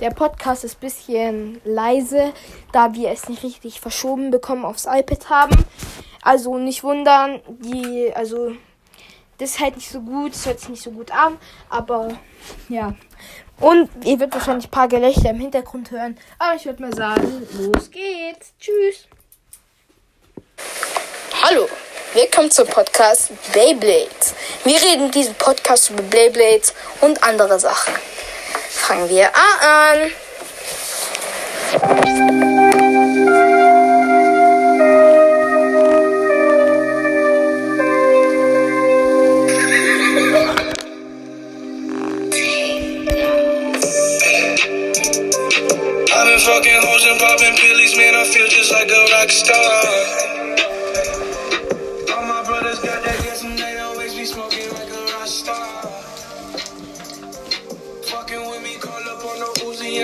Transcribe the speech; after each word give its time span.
Der 0.00 0.10
Podcast 0.10 0.62
ist 0.62 0.76
ein 0.76 0.80
bisschen 0.80 1.60
leise, 1.64 2.32
da 2.72 2.94
wir 2.94 3.10
es 3.10 3.28
nicht 3.28 3.42
richtig 3.42 3.80
verschoben 3.80 4.30
bekommen 4.30 4.64
aufs 4.64 4.86
iPad 4.86 5.28
haben. 5.28 5.64
Also 6.22 6.56
nicht 6.56 6.84
wundern, 6.84 7.40
die, 7.48 8.12
also 8.14 8.52
das 9.38 9.50
ist 9.50 9.60
halt 9.60 9.76
nicht 9.76 9.90
so 9.90 10.00
gut, 10.00 10.34
das 10.34 10.46
hört 10.46 10.60
sich 10.60 10.68
nicht 10.68 10.82
so 10.82 10.92
gut 10.92 11.10
an, 11.10 11.38
aber 11.68 12.16
ja. 12.68 12.94
Und 13.58 13.90
ihr 14.04 14.20
werdet 14.20 14.34
wahrscheinlich 14.34 14.66
ein 14.68 14.70
paar 14.70 14.86
Gelächter 14.86 15.30
im 15.30 15.40
Hintergrund 15.40 15.90
hören, 15.90 16.16
aber 16.38 16.54
ich 16.54 16.64
würde 16.66 16.82
mal 16.82 16.94
sagen, 16.94 17.46
los 17.58 17.90
geht's. 17.90 18.52
Tschüss. 18.60 19.08
Hallo, 21.42 21.68
willkommen 22.14 22.52
zum 22.52 22.68
Podcast 22.68 23.32
Beyblades. 23.52 24.34
Wir 24.62 24.76
reden 24.80 25.06
in 25.06 25.10
diesem 25.10 25.34
Podcast 25.34 25.90
über 25.90 26.02
Beyblades 26.02 26.72
und 27.00 27.22
andere 27.24 27.58
Sachen. 27.58 27.94
Fangen 28.86 29.08
wir 29.10 29.26
an. 29.26 30.10
I've 46.10 46.26
been 46.26 46.40
fucking 46.40 46.80
hoes 46.82 47.06
and 47.06 47.20
popping 47.20 47.56
pillies, 47.56 47.96
man. 47.96 48.14
I 48.14 48.24
feel 48.24 48.46
just 48.48 48.72
like 48.72 48.88
a 48.90 49.04
rock 49.12 49.28
star. 49.28 50.07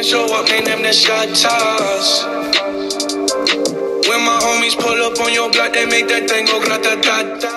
Show 0.04 0.26
up, 0.36 0.46
name 0.48 0.64
them 0.64 0.82
the 0.82 0.92
shot 0.92 1.28
toss. 1.28 2.24
When 4.06 4.20
my 4.28 4.38
homies 4.44 4.76
pull 4.76 5.00
up 5.02 5.18
on 5.18 5.32
your 5.32 5.50
block, 5.50 5.72
they 5.72 5.86
make 5.86 6.08
that 6.08 6.28
thing 6.28 6.44
go 6.44 6.60
grata 6.60 7.00
ta 7.00 7.22
ta. 7.40 7.52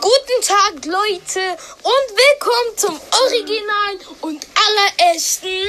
Guten 0.00 0.40
Tag, 0.42 0.86
Leute, 0.86 1.56
und 1.82 2.06
willkommen 2.22 2.72
zum 2.76 3.00
originalen 3.24 3.98
und 4.20 4.46
allerersten 4.64 5.66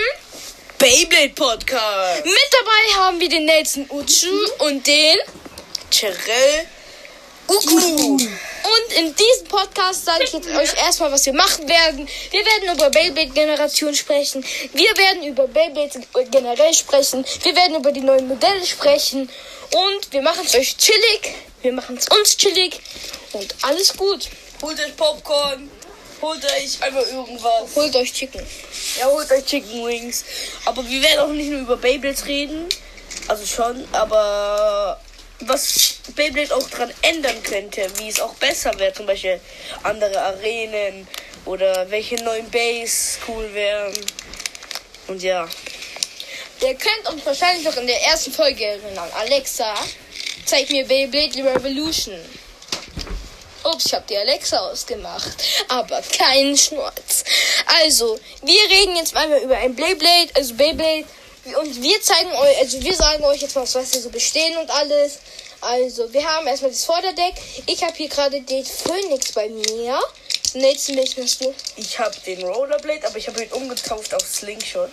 Beyblade 0.78 1.34
Podcast. 1.34 2.26
Mit 2.26 2.50
dabei 2.52 3.02
haben 3.02 3.20
wir 3.20 3.30
den 3.30 3.46
Nelson 3.46 3.88
Uchu 3.90 4.36
und 4.60 4.86
den 4.86 5.18
Cherell 5.90 6.68
Uku. 7.48 8.20
Und 8.66 8.94
in 8.98 9.16
diesem 9.16 9.48
Podcast 9.48 10.06
sage 10.06 10.24
ich 10.24 10.34
jetzt 10.34 10.48
euch 10.48 10.76
erstmal, 10.78 11.12
was 11.12 11.26
wir 11.28 11.34
machen 11.34 11.70
werden. 11.70 12.08
Wir 12.32 12.44
werden 12.44 12.76
über 12.76 12.90
Beyblade-Generation 12.90 13.94
sprechen. 13.94 14.44
Wir 14.74 14.98
werden 14.98 15.24
über 15.24 15.48
Beyblade 15.48 16.02
generell 16.32 16.74
sprechen. 16.74 17.24
Wir 17.44 17.56
werden 17.56 17.76
über 17.76 17.92
die 17.92 18.02
neuen 18.02 18.28
Modelle 18.28 18.66
sprechen. 18.66 19.30
Und 19.72 20.12
wir 20.12 20.22
machen 20.24 20.44
es 20.46 20.56
euch 20.56 20.76
chillig. 20.78 21.36
Wir 21.62 21.74
machen 21.74 21.98
es 21.98 22.08
uns 22.08 22.38
chillig. 22.38 22.80
Und 23.34 23.56
alles 23.62 23.96
gut. 23.96 24.30
Holt 24.64 24.80
euch 24.80 24.98
Popcorn. 24.98 25.70
Holt 26.22 26.44
euch 26.44 26.82
einfach 26.82 27.06
irgendwas. 27.06 27.76
Holt 27.76 27.96
euch 27.96 28.14
Chicken. 28.14 28.44
Ja, 28.98 29.06
holt 29.06 29.30
euch 29.32 29.46
Chicken 29.46 29.86
Wings. 29.86 30.26
Aber 30.66 30.88
wir 30.90 31.02
werden 31.04 31.20
auch 31.20 31.28
nicht 31.28 31.50
nur 31.50 31.62
über 31.62 31.78
Beyblades 31.78 32.26
reden. 32.26 32.68
Also 33.28 33.46
schon, 33.46 33.88
aber 33.92 35.00
was 35.42 35.96
Beyblade 36.16 36.56
auch 36.56 36.70
dran 36.70 36.92
ändern 37.02 37.42
könnte, 37.44 37.88
wie 37.98 38.10
es 38.10 38.20
auch 38.20 38.34
besser 38.36 38.78
wäre, 38.80 38.94
zum 38.94 39.06
Beispiel 39.06 39.40
andere 39.84 40.20
Arenen 40.20 41.08
oder 41.46 41.90
welche 41.90 42.16
neuen 42.24 42.50
Base 42.50 43.18
cool 43.28 43.54
wären. 43.54 43.94
Und 45.08 45.22
ja. 45.22 45.48
Ihr 46.62 46.76
könnt 46.76 47.10
uns 47.14 47.26
wahrscheinlich 47.26 47.66
noch 47.66 47.76
in 47.78 47.88
der 47.88 48.02
ersten 48.04 48.32
Folge 48.32 48.66
erinnern. 48.66 49.10
Alexa, 49.14 49.76
zeig 50.46 50.70
mir 50.70 50.86
Beyblade 50.86 51.44
Revolution. 51.44 52.20
Ups, 53.66 53.88
ich 53.88 53.94
habe 53.94 54.06
die 54.08 54.18
Alexa 54.18 54.58
ausgemacht. 54.60 55.44
Aber 55.68 56.02
keinen 56.18 56.56
Schnurz. 56.56 57.24
Also, 57.66 58.20
wir 58.44 58.70
reden 58.70 58.96
jetzt 58.96 59.16
einmal 59.16 59.40
über 59.40 59.58
ein 59.58 59.76
Beyblade, 59.76 60.30
also 60.36 60.54
Beyblade. 60.54 61.06
Und 61.46 61.82
wir 61.82 62.02
zeigen 62.02 62.32
euch, 62.32 62.58
also 62.58 62.82
wir 62.82 62.96
sagen 62.96 63.24
euch 63.24 63.42
jetzt 63.42 63.56
mal, 63.56 63.62
aus 63.62 63.76
was 63.76 63.92
sie 63.92 64.00
so 64.00 64.10
bestehen 64.10 64.58
und 64.58 64.70
alles. 64.72 65.20
Also, 65.62 66.12
wir 66.12 66.24
haben 66.24 66.48
erstmal 66.48 66.72
das 66.72 66.86
Vorderdeck. 66.86 67.34
Ich 67.66 67.84
habe 67.84 67.94
hier 67.96 68.10
gerade 68.10 68.42
den 68.42 68.66
Phoenix 68.66 69.32
bei 69.32 69.50
mir. 69.50 70.00
Nächsten 70.54 70.96
welchen 70.96 71.24
hast 71.24 71.44
du? 71.44 71.54
Ich 71.76 72.00
habe 72.00 72.16
den 72.26 72.44
Rollerblade, 72.44 73.08
aber 73.08 73.18
ich 73.18 73.28
habe 73.28 73.44
ihn 73.44 73.52
umgetauft 73.52 74.14
auf 74.14 74.22
Slingshot. 74.22 74.92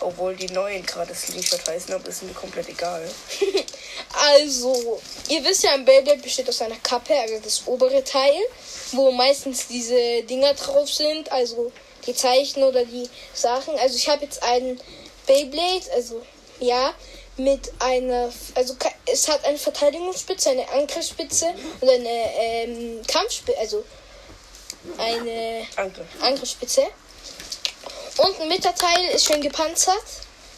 Obwohl 0.00 0.36
die 0.36 0.48
neuen 0.48 0.86
gerade 0.86 1.14
Slingshot 1.14 1.66
heißen, 1.66 1.92
aber 1.92 2.08
ist 2.08 2.22
mir 2.22 2.32
komplett 2.32 2.68
egal. 2.68 3.08
Also, 4.32 5.00
ihr 5.28 5.44
wisst 5.44 5.64
ja, 5.64 5.72
ein 5.72 5.84
Beyblade 5.84 6.20
besteht 6.22 6.48
aus 6.48 6.62
einer 6.62 6.76
Kappe, 6.76 7.14
also 7.14 7.38
das 7.40 7.62
obere 7.66 8.02
Teil, 8.02 8.40
wo 8.92 9.10
meistens 9.10 9.66
diese 9.66 10.22
Dinger 10.22 10.54
drauf 10.54 10.88
sind, 10.88 11.30
also 11.30 11.72
die 12.06 12.14
Zeichen 12.14 12.62
oder 12.62 12.84
die 12.84 13.08
Sachen. 13.34 13.78
Also 13.78 13.96
ich 13.96 14.08
habe 14.08 14.24
jetzt 14.24 14.42
einen 14.42 14.80
Beyblade, 15.28 15.84
also 15.94 16.22
ja, 16.58 16.92
mit 17.36 17.70
einer, 17.78 18.32
also 18.56 18.74
ka- 18.74 18.92
es 19.06 19.28
hat 19.28 19.44
eine 19.44 19.58
Verteidigungsspitze, 19.58 20.50
eine 20.50 20.68
Angriffsspitze 20.70 21.54
und 21.80 21.88
eine 21.88 22.08
ähm, 22.34 23.02
Kampfspitze, 23.06 23.58
also 23.60 23.84
eine 24.98 25.64
Danke. 25.76 26.04
Angriffsspitze. 26.20 26.82
Und 28.16 28.40
ein 28.40 28.48
Mitterteil 28.48 29.10
ist 29.14 29.26
schön 29.26 29.40
gepanzert. 29.40 30.02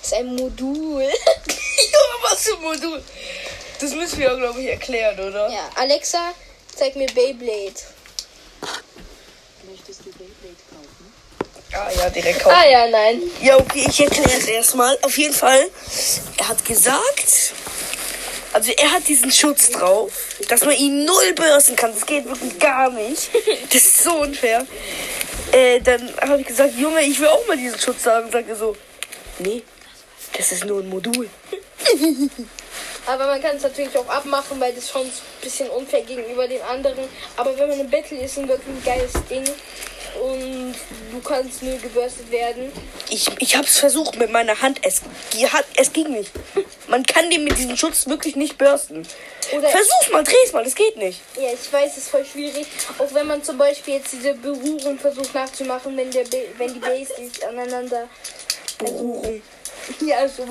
ist 0.02 0.14
ein 0.14 0.34
Modul. 0.36 1.02
Ja, 1.92 1.98
was 2.22 2.42
für 2.42 2.56
ein 2.56 2.62
Modul. 2.62 3.02
Das 3.80 3.92
müssen 3.92 4.18
wir 4.18 4.26
ja, 4.28 4.34
glaube 4.34 4.60
ich, 4.60 4.68
erklären, 4.68 5.18
oder? 5.18 5.48
Ja, 5.50 5.70
Alexa, 5.76 6.32
zeig 6.76 6.94
mir 6.94 7.06
Beyblade. 7.06 7.72
Ah 11.72 11.88
ja, 11.96 12.10
direkt 12.10 12.40
kaufen. 12.40 12.56
Ah 12.56 12.68
ja, 12.68 12.88
nein. 12.88 13.22
Ja, 13.40 13.58
okay, 13.58 13.86
ich 13.88 14.00
erkläre 14.00 14.30
es 14.38 14.46
erstmal. 14.46 14.98
Auf 15.02 15.16
jeden 15.16 15.34
Fall, 15.34 15.68
er 16.38 16.48
hat 16.48 16.64
gesagt, 16.64 17.52
also 18.52 18.72
er 18.72 18.90
hat 18.90 19.06
diesen 19.06 19.30
Schutz 19.30 19.70
drauf, 19.70 20.12
dass 20.48 20.64
man 20.64 20.74
ihn 20.74 21.04
null 21.04 21.32
börsen 21.34 21.76
kann. 21.76 21.94
Das 21.94 22.04
geht 22.04 22.24
wirklich 22.24 22.58
gar 22.58 22.90
nicht. 22.90 23.30
Das 23.72 23.84
ist 23.84 24.02
so 24.02 24.12
unfair. 24.20 24.66
Äh, 25.52 25.80
dann 25.80 26.12
habe 26.20 26.40
ich 26.40 26.46
gesagt, 26.46 26.74
Junge, 26.76 27.02
ich 27.02 27.18
will 27.20 27.28
auch 27.28 27.46
mal 27.46 27.56
diesen 27.56 27.78
Schutz 27.78 28.04
haben. 28.06 28.30
Sagt 28.30 28.48
er 28.48 28.56
so, 28.56 28.76
nee, 29.38 29.62
das 30.36 30.50
ist 30.52 30.64
nur 30.64 30.80
ein 30.80 30.88
Modul. 30.88 31.28
Aber 33.06 33.26
man 33.26 33.40
kann 33.40 33.56
es 33.56 33.62
natürlich 33.62 33.96
auch 33.96 34.08
abmachen, 34.08 34.60
weil 34.60 34.72
das 34.72 34.90
schon 34.90 35.02
ein 35.02 35.12
bisschen 35.40 35.68
unfair 35.70 36.02
gegenüber 36.02 36.46
den 36.46 36.62
anderen. 36.62 37.08
Aber 37.36 37.56
wenn 37.56 37.68
man 37.68 37.80
im 37.80 37.90
Battle 37.90 38.18
ist, 38.18 38.32
ist 38.32 38.38
ein 38.38 38.48
wirklich 38.48 38.68
ein 38.68 38.84
geiles 38.84 39.12
Ding. 39.28 39.44
Und 40.18 40.74
du 41.12 41.20
kannst 41.22 41.62
nur 41.62 41.76
gebürstet 41.78 42.30
werden. 42.30 42.72
Ich, 43.10 43.28
ich 43.38 43.56
habe 43.56 43.66
es 43.66 43.78
versucht 43.78 44.16
mit 44.18 44.30
meiner 44.30 44.60
Hand. 44.60 44.80
Es, 44.82 45.02
es 45.76 45.92
ging 45.92 46.10
nicht. 46.10 46.30
Man 46.88 47.04
kann 47.04 47.30
den 47.30 47.44
mit 47.44 47.56
diesem 47.58 47.76
Schutz 47.76 48.06
wirklich 48.06 48.36
nicht 48.36 48.58
bürsten. 48.58 49.06
Oder- 49.52 49.68
Versuch's 49.68 50.10
mal, 50.10 50.24
dreh's 50.24 50.52
mal, 50.52 50.64
das 50.64 50.74
geht 50.74 50.96
nicht. 50.96 51.20
Ja, 51.36 51.50
ich 51.52 51.72
weiß, 51.72 51.92
es 51.92 51.98
ist 51.98 52.08
voll 52.08 52.24
schwierig. 52.24 52.66
Auch 52.98 53.12
wenn 53.14 53.26
man 53.26 53.42
zum 53.42 53.58
Beispiel 53.58 53.94
jetzt 53.94 54.12
diese 54.12 54.34
Berührung 54.34 54.98
versucht 54.98 55.34
nachzumachen, 55.34 55.96
wenn, 55.96 56.10
der, 56.10 56.24
wenn 56.58 56.72
die 56.74 56.80
Base 56.80 57.12
ist 57.14 57.44
aneinander. 57.44 58.08
Berührung. 58.78 59.42
Ja, 60.00 60.28
so. 60.28 60.44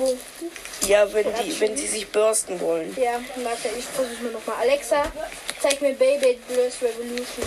Ja, 0.86 1.10
wenn, 1.12 1.26
die, 1.44 1.60
wenn 1.60 1.76
sie 1.76 1.86
sich 1.86 2.08
bürsten 2.08 2.60
wollen. 2.60 2.96
Ja, 3.00 3.20
warte, 3.42 3.68
ich 3.78 3.84
versuche 3.84 4.22
mir 4.22 4.30
nochmal. 4.32 4.56
Alexa, 4.60 5.10
zeig 5.60 5.80
mir 5.80 5.92
Beyblade 5.94 6.38
Burst 6.48 6.82
Revolution. 6.82 7.46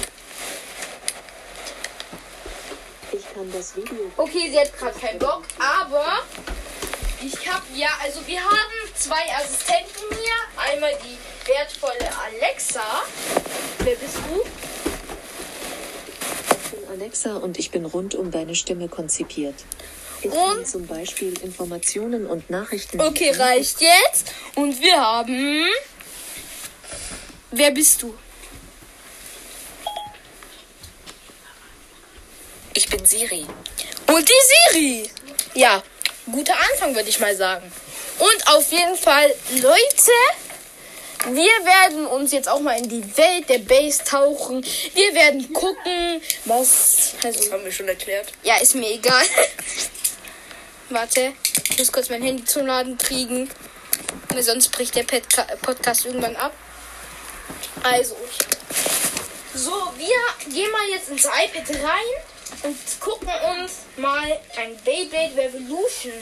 Ich 3.11 3.21
kann 3.21 3.21
das 3.21 3.21
Video 3.21 3.22
Okay, 4.17 4.49
sie 4.51 4.59
hat 4.59 4.77
gerade 4.77 4.99
keinen 4.99 5.19
Bock, 5.19 5.43
aber 5.57 6.23
ich 7.25 7.47
habe 7.49 7.63
ja, 7.75 7.89
also 8.01 8.19
wir 8.27 8.43
haben 8.43 8.93
zwei 8.95 9.23
Assistenten 9.35 10.03
hier. 10.09 10.33
Einmal 10.73 10.93
die 11.03 11.17
wertvolle 11.49 12.09
Alexa. 12.25 13.03
Wer 13.79 13.95
bist 13.95 14.17
du? 14.17 14.43
Ich 16.63 16.71
bin 16.71 16.89
Alexa 16.89 17.37
und 17.37 17.57
ich 17.57 17.71
bin 17.71 17.85
rund 17.85 18.15
um 18.15 18.31
deine 18.31 18.55
Stimme 18.55 18.89
konzipiert. 18.89 19.55
Ich 20.21 20.31
Und? 20.31 20.67
zum 20.67 20.87
Beispiel 20.87 21.37
Informationen 21.43 22.25
und 22.27 22.49
Nachrichten. 22.49 23.01
Okay, 23.01 23.31
reicht 23.31 23.81
jetzt. 23.81 24.33
Und 24.55 24.81
wir 24.81 24.99
haben. 24.99 25.67
Wer 27.51 27.71
bist 27.71 28.01
du? 28.01 28.13
Ich 32.75 32.89
bin 32.89 33.05
Siri. 33.05 33.45
Und 34.07 34.29
die 34.29 34.73
Siri. 34.73 35.09
Ja, 35.53 35.83
guter 36.31 36.55
Anfang, 36.71 36.95
würde 36.95 37.09
ich 37.09 37.19
mal 37.19 37.35
sagen. 37.35 37.71
Und 38.19 38.47
auf 38.47 38.71
jeden 38.71 38.95
Fall, 38.97 39.33
Leute, 39.61 40.11
wir 41.25 41.65
werden 41.65 42.07
uns 42.07 42.31
jetzt 42.31 42.49
auch 42.49 42.59
mal 42.59 42.77
in 42.77 42.89
die 42.89 43.17
Welt 43.17 43.49
der 43.49 43.59
Base 43.59 44.03
tauchen. 44.03 44.65
Wir 44.93 45.13
werden 45.13 45.53
gucken, 45.53 46.21
was. 46.45 47.13
Also, 47.23 47.39
Das 47.43 47.51
haben 47.51 47.63
wir 47.63 47.71
schon 47.71 47.87
erklärt. 47.87 48.31
ja, 48.43 48.57
ist 48.57 48.75
mir 48.75 48.89
egal. 48.89 49.23
Warte, 50.89 51.33
ich 51.69 51.77
muss 51.77 51.91
kurz 51.91 52.09
mein 52.09 52.21
Handy 52.23 52.43
zum 52.45 52.65
Laden 52.65 52.97
kriegen. 52.97 53.49
Sonst 54.39 54.69
bricht 54.71 54.95
der 54.95 55.03
Podca 55.03 55.43
Podcast 55.61 56.05
irgendwann 56.05 56.35
ab. 56.35 56.53
Also, 57.83 58.15
so, 59.55 59.71
wir 59.97 60.51
gehen 60.51 60.71
mal 60.71 60.89
jetzt 60.91 61.09
ins 61.09 61.25
iPad 61.25 61.69
rein 61.83 62.32
und 62.61 62.77
gucken 62.99 63.29
uns 63.59 63.79
mal 63.97 64.39
ein 64.57 64.77
Beyblade 64.83 65.35
Revolution 65.35 66.13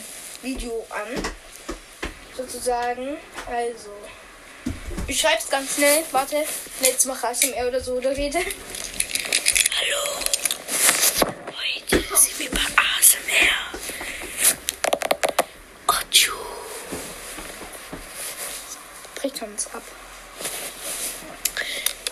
Video 0.41 0.85
an. 0.89 1.33
Sozusagen. 2.35 3.17
Also, 3.47 3.91
ich 5.07 5.19
schreib's 5.19 5.49
ganz 5.49 5.75
schnell. 5.75 6.03
Warte, 6.11 6.45
jetzt 6.81 7.05
mach 7.05 7.23
ASMR 7.23 7.67
oder 7.67 7.81
so 7.81 7.93
oder 7.93 8.15
rede. 8.15 8.39
Heute 11.49 12.03
sind 12.17 12.39
wir 12.39 12.49
bei 12.51 12.59
ASMR. 12.59 13.79
Atschu. 15.87 16.31
Bricht 19.15 19.41
uns 19.41 19.67
ab. 19.67 19.83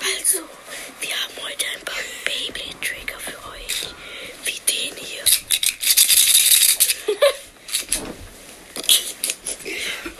Also, 0.02 0.40
wir 1.00 1.12
haben 1.12 1.34
heute 1.44 1.66
ein 1.76 1.86
paar 1.86 2.04
Baby-Trigger 2.26 3.20
für 3.20 3.38
euch. 3.52 3.94
Wie 4.46 4.60
den 4.72 4.96
hier. 4.96 5.24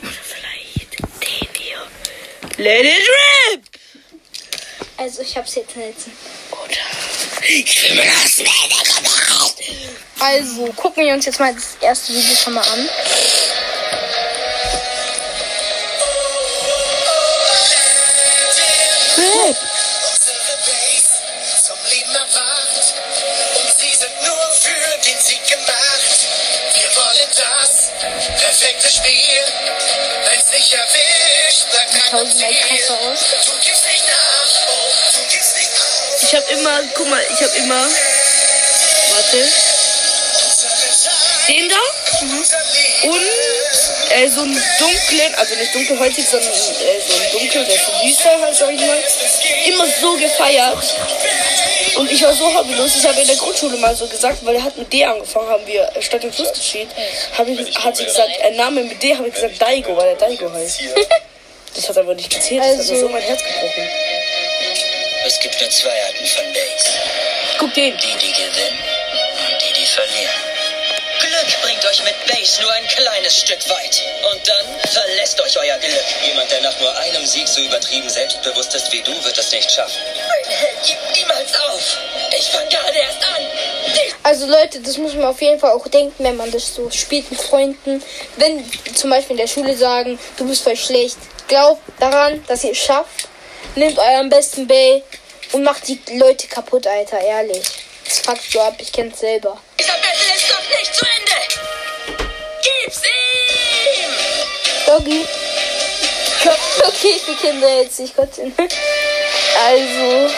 Oder 0.02 0.22
vielleicht 0.22 0.92
den 1.00 1.48
hier. 1.54 1.86
Let 2.60 2.84
it 2.84 3.08
rip! 3.08 3.64
Also, 4.98 5.22
ich 5.22 5.34
hab's 5.34 5.54
jetzt 5.54 5.74
nicht. 5.76 5.96
Oder 6.50 7.48
ich 7.48 7.82
will 7.82 7.94
mir 7.94 8.04
das 8.04 8.36
gemacht. 8.36 9.54
Also, 10.18 10.66
gucken 10.74 11.06
wir 11.06 11.14
uns 11.14 11.24
jetzt 11.24 11.40
mal 11.40 11.54
das 11.54 11.78
erste 11.80 12.12
Video 12.12 12.36
schon 12.36 12.52
mal 12.52 12.60
an. 12.60 12.86
Rip! 19.16 19.56
unsere 20.12 20.56
Base 20.66 21.16
zum 21.64 21.78
Leben 21.90 22.14
erwacht. 22.14 22.94
Und 23.56 23.70
sie 23.80 23.94
sind 23.96 24.16
nur 24.26 24.50
für 24.60 24.98
den 25.08 25.18
Sieg 25.18 25.48
gemacht. 25.48 25.99
Das 27.28 27.92
perfekte 28.40 28.88
Spiel. 28.88 29.12
Wenn's 30.24 30.46
dich 30.46 30.72
erwischt, 30.72 31.70
bleibt 31.70 31.92
kein 31.92 32.14
aus. 32.14 33.20
Du 33.44 33.52
gibst 33.60 33.86
nicht 33.86 34.06
nach, 34.06 34.68
oh, 34.68 34.92
du 35.12 35.20
gibst 35.28 35.56
nicht 35.56 35.70
auf. 35.70 36.22
Ich 36.22 36.34
hab 36.34 36.50
immer, 36.50 36.80
guck 36.94 37.08
mal, 37.10 37.22
ich 37.30 37.42
hab 37.42 37.54
immer. 37.56 37.88
Warte. 39.10 39.48
Den 41.48 41.68
da? 41.68 41.76
Und 43.02 43.30
äh, 44.10 44.28
so 44.28 44.42
einen 44.42 44.62
dunklen, 44.78 45.34
also 45.34 45.54
nicht 45.56 45.74
dunkelhäutig, 45.74 46.26
sondern 46.26 46.52
äh, 46.52 46.54
so 46.54 47.16
ein 47.16 47.30
dunkel, 47.32 47.64
der 47.64 47.74
ist 47.74 47.90
düster, 48.02 48.40
halt, 48.40 48.56
sag 48.56 48.72
ich 48.72 48.80
mal. 48.80 49.02
Immer 49.66 49.86
so 50.00 50.16
gefeiert. 50.16 50.96
Und 51.96 52.10
ich 52.10 52.22
war 52.22 52.32
so 52.34 52.52
hobbylos. 52.54 52.96
Ich 52.96 53.06
habe 53.06 53.20
in 53.20 53.26
der 53.26 53.36
Grundschule 53.36 53.76
mal 53.78 53.94
so 53.94 54.06
gesagt, 54.06 54.44
weil 54.44 54.54
er 54.56 54.62
hat 54.64 54.76
mit 54.76 54.92
D 54.92 55.04
angefangen, 55.04 55.48
haben 55.48 55.66
wir 55.66 55.90
äh, 55.94 56.02
statt 56.02 56.22
dem 56.22 56.32
Fluss 56.32 56.52
ich, 57.48 57.76
hat 57.78 57.96
sie 57.96 58.04
gesagt, 58.04 58.30
ein 58.42 58.56
Name 58.56 58.82
mit 58.84 59.02
D, 59.02 59.16
habe 59.16 59.28
ich 59.28 59.34
gesagt 59.34 59.60
Daigo, 59.60 59.96
weil 59.96 60.08
er 60.10 60.16
Daigo 60.16 60.52
heißt. 60.52 60.80
Das 61.72 61.88
hat 61.88 61.98
aber 61.98 62.14
nicht 62.16 62.28
gezählt, 62.28 62.60
das 62.62 62.70
hat 62.72 62.78
Also- 62.80 62.94
mir 62.94 63.00
so 63.00 63.08
mein 63.08 63.22
Herz 63.22 63.40
gebrochen. 63.44 63.88
Es 65.24 65.38
gibt 65.38 65.60
nur 65.60 65.70
zwei 65.70 66.02
Arten 66.02 66.26
von 66.26 66.44
Base. 66.52 66.90
Guck 67.58 67.74
den. 67.74 67.96
Die, 67.96 68.26
die 68.26 68.32
gewinnen 68.32 68.78
und 69.52 69.62
die, 69.62 69.80
die 69.80 69.86
verlieren. 69.86 70.39
Euch 71.90 72.04
mit 72.04 72.26
Base 72.26 72.62
nur 72.62 72.72
ein 72.72 72.86
kleines 72.86 73.38
Stück 73.38 73.68
weit. 73.68 74.04
Und 74.30 74.46
dann 74.46 74.64
verlässt 74.90 75.40
euch 75.40 75.58
euer 75.58 75.76
Glück. 75.78 76.04
Jemand, 76.24 76.48
der 76.52 76.60
nach 76.60 76.78
nur 76.78 76.96
einem 76.96 77.26
Sieg 77.26 77.48
so 77.48 77.60
übertrieben 77.60 78.08
selbstbewusst 78.08 78.72
ist 78.76 78.92
wie 78.92 79.00
du, 79.00 79.12
wird 79.24 79.36
es 79.36 79.50
nicht 79.50 79.68
schaffen. 79.72 80.00
Mein 80.28 80.56
Held 80.56 80.76
gibt 80.86 81.16
niemals 81.16 81.52
auf. 81.52 81.98
Ich 82.38 82.46
fang 82.46 82.68
gerade 82.68 82.96
erst 82.96 83.22
an. 83.24 83.44
Also 84.22 84.46
Leute, 84.46 84.80
das 84.80 84.98
muss 84.98 85.14
man 85.14 85.24
auf 85.24 85.40
jeden 85.40 85.58
Fall 85.58 85.72
auch 85.72 85.88
denken, 85.88 86.22
wenn 86.22 86.36
man 86.36 86.52
das 86.52 86.72
so 86.72 86.88
spielt 86.90 87.28
mit 87.28 87.40
Freunden. 87.40 88.04
Wenn 88.36 88.70
zum 88.94 89.10
Beispiel 89.10 89.32
in 89.32 89.38
der 89.38 89.48
Schule 89.48 89.76
sagen, 89.76 90.16
du 90.36 90.46
bist 90.46 90.62
voll 90.62 90.76
schlecht, 90.76 91.16
glaubt 91.48 91.82
daran, 91.98 92.44
dass 92.46 92.62
ihr 92.62 92.72
es 92.72 92.78
schafft. 92.78 93.28
Nehmt 93.74 93.98
euren 93.98 94.28
besten 94.28 94.68
Bay 94.68 95.02
und 95.50 95.64
macht 95.64 95.88
die 95.88 96.00
Leute 96.12 96.46
kaputt, 96.46 96.86
Alter, 96.86 97.20
ehrlich. 97.20 97.66
Das 98.04 98.20
fuckt 98.20 98.52
so 98.52 98.60
ab, 98.60 98.74
ich 98.78 98.92
kenn's 98.92 99.18
selber. 99.18 99.60
Dieser 99.78 99.92
Battle 99.94 100.34
ist 100.36 100.50
noch 100.50 100.78
nicht 100.78 100.94
zu 100.94 101.04
Ende. 101.04 101.79
Doggy. 104.90 105.24
Okay, 106.84 107.20
für 107.24 107.36
Kinder 107.36 107.68
jetzt 107.80 108.00
nicht 108.00 108.16
Gott. 108.16 108.30
Also. 108.36 110.34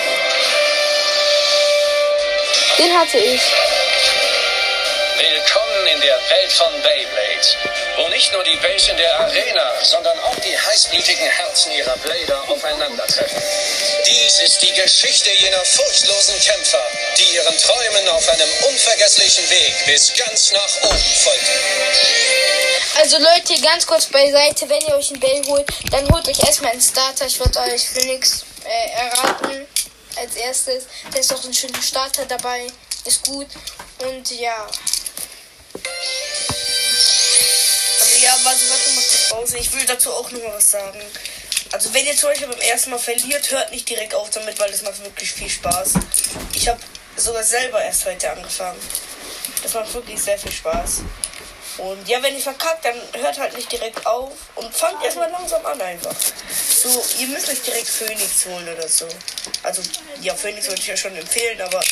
Den 2.77 2.99
hatte 2.99 3.17
ich. 3.17 3.41
Willkommen 5.17 5.87
in 5.95 6.01
der 6.03 6.17
Welt 6.17 6.53
von 6.53 6.71
Beyblade, 6.83 7.47
wo 7.97 8.09
nicht 8.09 8.33
nur 8.33 8.43
die 8.45 8.53
in 8.53 8.97
der 8.97 9.21
Arena, 9.21 9.73
sondern 9.83 10.19
auch 10.21 10.37
die 10.37 10.59
heißblütigen 10.59 11.27
Herzen 11.27 11.73
ihrer 11.73 11.97
Blader 11.99 12.49
aufeinandertreffen. 12.49 13.43
Dies 14.07 14.41
ist 14.41 14.63
die 14.63 14.73
Geschichte 14.73 15.31
jener 15.31 15.65
furchtlosen 15.65 16.39
Kämpfer, 16.41 16.85
die 17.19 17.35
ihren 17.35 17.57
Träumen 17.59 18.09
auf 18.09 18.29
einem 18.29 18.49
unvergesslichen 18.69 19.49
Weg 19.51 19.75
bis 19.87 20.13
ganz 20.17 20.53
nach 20.53 20.83
oben 20.85 20.99
folgten. 21.23 21.61
Also 22.97 23.19
Leute, 23.19 23.61
ganz 23.63 23.87
kurz 23.87 24.07
beiseite, 24.07 24.69
wenn 24.69 24.83
ihr 24.83 24.95
euch 24.97 25.11
einen 25.11 25.21
Bell 25.21 25.43
holt, 25.47 25.67
dann 25.91 26.09
holt 26.11 26.29
euch 26.29 26.39
erstmal 26.41 26.73
einen 26.73 26.83
Starter. 26.83 27.27
Ich 27.27 27.39
würde 27.39 27.59
euch 27.61 27.89
Phoenix 27.89 28.45
äh, 28.65 28.91
erraten 29.01 29.67
als 30.17 30.37
erstes. 30.37 30.85
Da 31.13 31.19
ist 31.19 31.33
auch 31.33 31.45
ein 31.45 31.55
schöner 31.55 31.83
Starter 31.83 32.25
dabei. 32.27 32.67
Ist 33.05 33.27
gut. 33.27 33.49
Und 33.99 34.31
ja. 34.31 34.69
Warte, 38.45 38.61
warte 38.69 38.91
mal 38.91 39.05
kurz 39.05 39.29
Pause. 39.29 39.59
Ich 39.59 39.73
will 39.73 39.85
dazu 39.87 40.13
auch 40.13 40.31
noch 40.31 40.43
mal 40.43 40.55
was 40.55 40.71
sagen. 40.71 41.01
Also 41.73 41.93
wenn 41.95 42.07
ihr 42.07 42.17
zum 42.17 42.31
Beispiel 42.31 42.49
beim 42.49 42.61
ersten 42.61 42.91
Mal 42.91 42.99
verliert, 42.99 43.51
hört 43.51 43.71
nicht 43.71 43.89
direkt 43.89 44.15
auf 44.15 44.31
damit, 44.31 44.59
weil 44.59 44.71
das 44.71 44.83
macht 44.83 45.03
wirklich 45.03 45.33
viel 45.33 45.49
Spaß. 45.49 45.95
Ich 46.55 46.69
habe 46.69 46.81
sogar 47.17 47.43
selber 47.43 47.83
erst 47.83 48.05
heute 48.05 48.31
angefangen. 48.31 48.81
Das 49.63 49.75
macht 49.75 49.93
wirklich 49.95 50.21
sehr 50.21 50.39
viel 50.39 50.53
Spaß. 50.53 51.03
Und 51.79 52.07
ja, 52.07 52.23
wenn 52.23 52.35
ihr 52.35 52.43
verkackt, 52.43 52.85
dann 52.85 52.97
hört 53.15 53.39
halt 53.39 53.57
nicht 53.57 53.73
direkt 53.73 54.05
auf 54.05 54.33
und 54.57 54.75
fangt 54.75 55.03
erstmal 55.03 55.31
langsam 55.31 55.65
an 55.65 55.81
einfach. 55.81 56.15
So, 56.83 57.03
ihr 57.19 57.29
müsst 57.29 57.49
euch 57.49 57.63
direkt 57.63 57.89
Phoenix 57.89 58.45
holen 58.45 58.69
oder 58.69 58.87
so. 58.89 59.09
Also, 59.63 59.81
ja, 60.21 60.35
Phoenix 60.35 60.67
würde 60.67 60.81
ich 60.81 60.87
ja 60.87 60.97
schon 60.97 61.17
empfehlen, 61.17 61.61
aber 61.63 61.83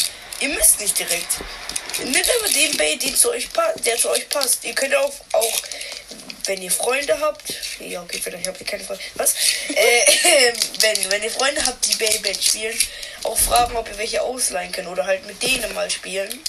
ihr 0.41 0.51
müsst 0.51 0.81
nicht 0.81 0.99
direkt. 0.99 1.39
Nehmt 2.05 2.17
einfach 2.17 2.53
den 2.53 2.77
Bait, 2.77 3.03
den 3.03 3.17
zu 3.17 3.31
euch 3.31 3.49
der 3.85 3.97
zu 3.97 4.11
euch 4.11 4.29
passt. 4.29 4.65
Ihr 4.65 4.75
könnt 4.75 4.95
auch, 4.95 5.13
auch 5.33 5.63
wenn 6.51 6.63
ihr 6.63 6.71
Freunde 6.73 7.17
habt, 7.21 7.55
ja 7.79 8.03
okay, 8.03 8.21
vielleicht 8.21 8.49
habt 8.49 8.61
ihr 8.61 8.67
keine 8.67 8.83
Freunde, 8.83 9.05
was? 9.15 9.37
äh, 9.69 10.53
wenn, 10.81 11.11
wenn 11.13 11.23
ihr 11.23 11.31
Freunde 11.31 11.65
habt, 11.65 11.87
die 11.87 11.95
Beyblade 11.95 12.43
spielen, 12.43 12.77
auch 13.23 13.39
fragen, 13.39 13.77
ob 13.77 13.89
ihr 13.89 13.97
welche 13.99 14.21
ausleihen 14.21 14.73
könnt 14.73 14.89
oder 14.89 15.07
halt 15.07 15.25
mit 15.29 15.41
denen 15.41 15.73
mal 15.75 15.89
spielen. 15.89 16.43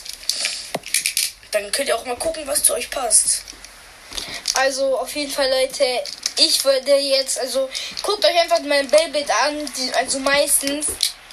Dann 1.52 1.72
könnt 1.72 1.88
ihr 1.90 1.96
auch 1.96 2.06
mal 2.06 2.16
gucken, 2.16 2.48
was 2.48 2.64
zu 2.64 2.74
euch 2.74 2.90
passt. 2.90 3.44
Also 4.56 4.98
auf 4.98 5.14
jeden 5.16 5.32
Fall, 5.32 5.50
Leute, 5.50 5.86
ich 6.38 6.66
würde 6.66 6.96
jetzt, 6.96 7.40
also 7.40 7.70
guckt 8.02 8.26
euch 8.26 8.40
einfach 8.40 8.60
mein 8.62 8.88
Bellbit 8.88 9.30
an. 9.46 9.72
Die, 9.78 9.94
also 9.94 10.18
meistens 10.18 10.88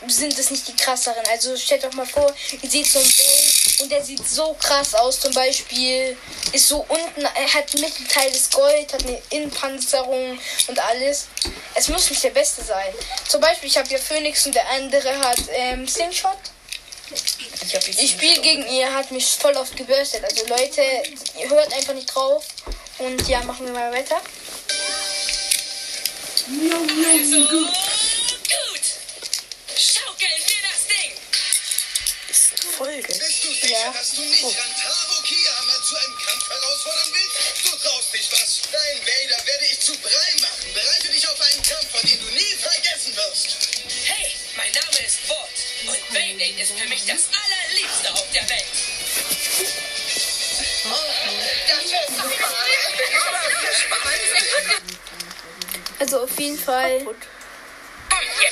sind 0.07 0.39
es 0.39 0.51
nicht 0.51 0.69
die 0.69 0.77
krasseren. 0.77 1.23
Also 1.31 1.57
stellt 1.57 1.85
euch 1.85 1.95
mal 1.95 2.07
vor, 2.07 2.33
ihr 2.63 2.71
seht 2.71 2.87
so 2.87 2.99
ein 2.99 3.05
Bell 3.05 3.83
und 3.83 3.93
der 3.93 4.05
sieht 4.05 4.27
so 4.29 4.55
krass 4.55 4.95
aus. 4.95 5.21
Zum 5.21 5.35
Beispiel 5.35 6.17
ist 6.53 6.69
so 6.69 6.85
unten, 6.89 7.23
er 7.23 7.55
hat 7.55 7.73
Mittelteil 7.75 8.31
des 8.31 8.51
Gold, 8.51 8.93
hat 8.93 9.05
eine 9.05 9.21
Innenpanzerung 9.31 10.39
und 10.69 10.79
alles. 10.79 11.27
Es 11.75 11.89
muss 11.89 12.09
nicht 12.11 12.23
der 12.23 12.31
beste 12.31 12.63
sein. 12.63 12.95
Zum 13.29 13.41
Beispiel, 13.41 13.69
ich 13.69 13.77
habe 13.77 13.89
hier 13.89 13.99
Phoenix 13.99 14.47
und 14.47 14.55
der 14.55 14.69
andere 14.71 15.19
hat 15.19 15.41
ähm, 15.51 15.87
Slingshot. 15.89 16.39
Ich, 17.11 17.99
Ich 17.99 18.11
spiele 18.11 18.41
gegen 18.43 18.69
ihr, 18.69 18.93
hat 18.93 19.11
mich 19.11 19.27
voll 19.27 19.57
oft 19.57 19.75
gebürstet. 19.77 20.23
Also 20.25 20.47
Leute, 20.47 20.83
ihr 21.41 21.49
hört 21.49 21.73
einfach 21.73 21.95
nicht 21.95 22.15
drauf. 22.15 22.45
Und 22.99 23.29
ja, 23.29 23.43
machen 23.45 23.67
wir 23.67 23.73
mal 23.73 23.93
weiter. 23.93 24.21
Also 26.49 27.49
gut. 27.49 27.69
Folge. 32.79 33.03
Bist 33.03 33.45
du 33.45 33.53
sicher, 33.53 33.71
ja. 33.71 33.91
dass 33.93 34.13
du 34.13 34.23
mich 34.23 34.45
oh. 34.45 34.49
an 34.49 34.71
Tabo 34.79 35.21
Kiyama 35.23 35.83
zu 35.83 35.97
einem 35.97 36.17
Kampf 36.17 36.49
herausfordern 36.49 37.11
willst? 37.13 37.67
Du 37.67 37.77
traust 37.77 38.15
dich 38.15 38.31
was. 38.31 38.61
Dein 38.71 38.99
Vader 39.03 39.47
werde 39.47 39.65
ich 39.65 39.81
zu 39.81 39.99
Brei 39.99 40.31
machen. 40.41 40.73
Bereite 40.73 41.09
dich 41.09 41.29
auf 41.29 41.41
einen 41.41 41.63
Kampf, 41.65 41.91
von 41.91 42.09
dem 42.09 42.21
du 42.21 42.31
nie 42.31 42.55
vergessen 42.55 43.17
wirst. 43.17 43.59
Hey, 44.05 44.33
mein 44.57 44.71
Name 44.71 45.05
ist 45.05 45.29
Wort. 45.29 45.59
Und 45.89 46.15
Beyblade 46.15 46.63
ist 46.63 46.79
für 46.79 46.89
mich 46.89 47.05
das 47.05 47.27
allerliebste 47.35 48.15
auf 48.15 48.31
der 48.33 48.49
Welt. 48.49 48.65
Oh, 50.85 50.95
das 51.69 51.91
wird 51.91 52.09
super. 52.09 52.55
Also 55.99 56.21
auf 56.23 56.39
jeden 56.39 56.59
Fall. 56.59 56.99
Kaputt 56.99 57.17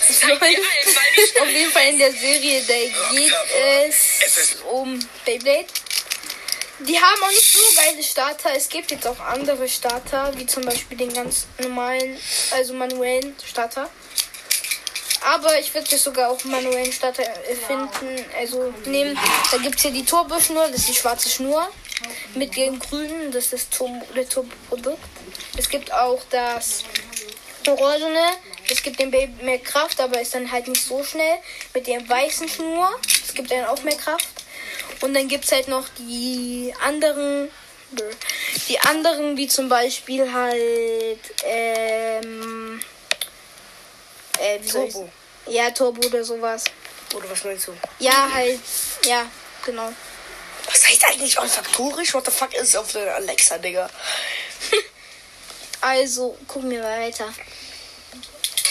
die 0.08 1.40
Auf 1.40 1.48
jeden 1.48 1.72
Fall 1.72 1.88
in 1.88 1.98
der 1.98 2.12
Serie, 2.12 2.62
da 2.62 2.74
geht 3.14 3.32
es 4.26 4.56
um 4.70 4.98
Beyblade. 5.24 5.66
Die 6.80 7.00
haben 7.00 7.22
auch 7.22 7.30
nicht 7.30 7.52
so 7.52 7.60
geile 7.74 8.02
Starter. 8.02 8.50
Es 8.54 8.68
gibt 8.68 8.90
jetzt 8.90 9.06
auch 9.06 9.18
andere 9.18 9.66
Starter, 9.68 10.32
wie 10.36 10.46
zum 10.46 10.64
Beispiel 10.64 10.98
den 10.98 11.12
ganz 11.12 11.46
normalen, 11.58 12.18
also 12.50 12.74
manuellen 12.74 13.34
Starter. 13.44 13.88
Aber 15.22 15.58
ich 15.58 15.72
würde 15.74 15.88
jetzt 15.90 16.04
sogar 16.04 16.30
auch 16.30 16.44
manuellen 16.44 16.92
Starter 16.92 17.24
finden. 17.66 18.24
Also 18.38 18.72
nehmen, 18.84 19.18
da 19.50 19.56
gibt 19.56 19.76
es 19.76 19.82
hier 19.82 19.90
die 19.90 20.04
Turbo-Schnur, 20.04 20.68
das 20.68 20.80
ist 20.80 20.88
die 20.88 20.94
schwarze 20.94 21.30
Schnur. 21.30 21.66
Mit 22.34 22.54
dem 22.56 22.78
grünen, 22.78 23.32
das 23.32 23.52
ist 23.52 23.52
das 23.54 23.70
Turbo-Produkt. 23.70 25.02
Es 25.56 25.68
gibt 25.68 25.90
auch 25.92 26.22
das 26.30 26.84
Orangene, 27.66 28.36
das 28.68 28.82
gibt 28.82 28.98
dem 28.98 29.10
Baby 29.10 29.44
mehr 29.44 29.58
Kraft, 29.58 30.00
aber 30.00 30.20
ist 30.20 30.34
dann 30.34 30.50
halt 30.50 30.68
nicht 30.68 30.82
so 30.82 31.02
schnell. 31.02 31.38
Mit 31.74 31.86
dem 31.86 32.08
weißen 32.08 32.48
Schnur, 32.48 32.88
das 33.02 33.34
gibt 33.34 33.50
dann 33.50 33.64
auch 33.66 33.82
mehr 33.82 33.96
Kraft. 33.96 34.28
Und 35.00 35.14
dann 35.14 35.28
gibt 35.28 35.44
es 35.44 35.52
halt 35.52 35.68
noch 35.68 35.88
die 35.98 36.74
anderen, 36.82 37.50
die 38.68 38.78
anderen, 38.80 39.36
wie 39.36 39.48
zum 39.48 39.68
Beispiel 39.68 40.32
halt, 40.32 41.20
ähm, 41.44 42.80
äh, 44.38 44.58
Turbo. 44.60 45.08
Ja, 45.46 45.70
Turbo 45.70 46.06
oder 46.06 46.24
sowas. 46.24 46.64
Oder 47.14 47.30
was 47.30 47.44
meinst 47.44 47.68
du? 47.68 47.72
Ja, 47.98 48.28
halt, 48.32 48.60
ja, 49.04 49.26
genau. 49.64 49.92
Was 50.66 50.86
heißt 50.88 51.04
eigentlich 51.06 51.38
olfaktorisch? 51.38 52.14
What 52.14 52.26
the 52.26 52.32
fuck 52.32 52.52
ist 52.54 52.76
auf 52.76 52.92
der 52.92 53.14
Alexa, 53.14 53.58
Digga? 53.58 53.88
Also, 55.82 56.36
gucken 56.48 56.70
wir 56.70 56.82
weiter. 56.82 57.32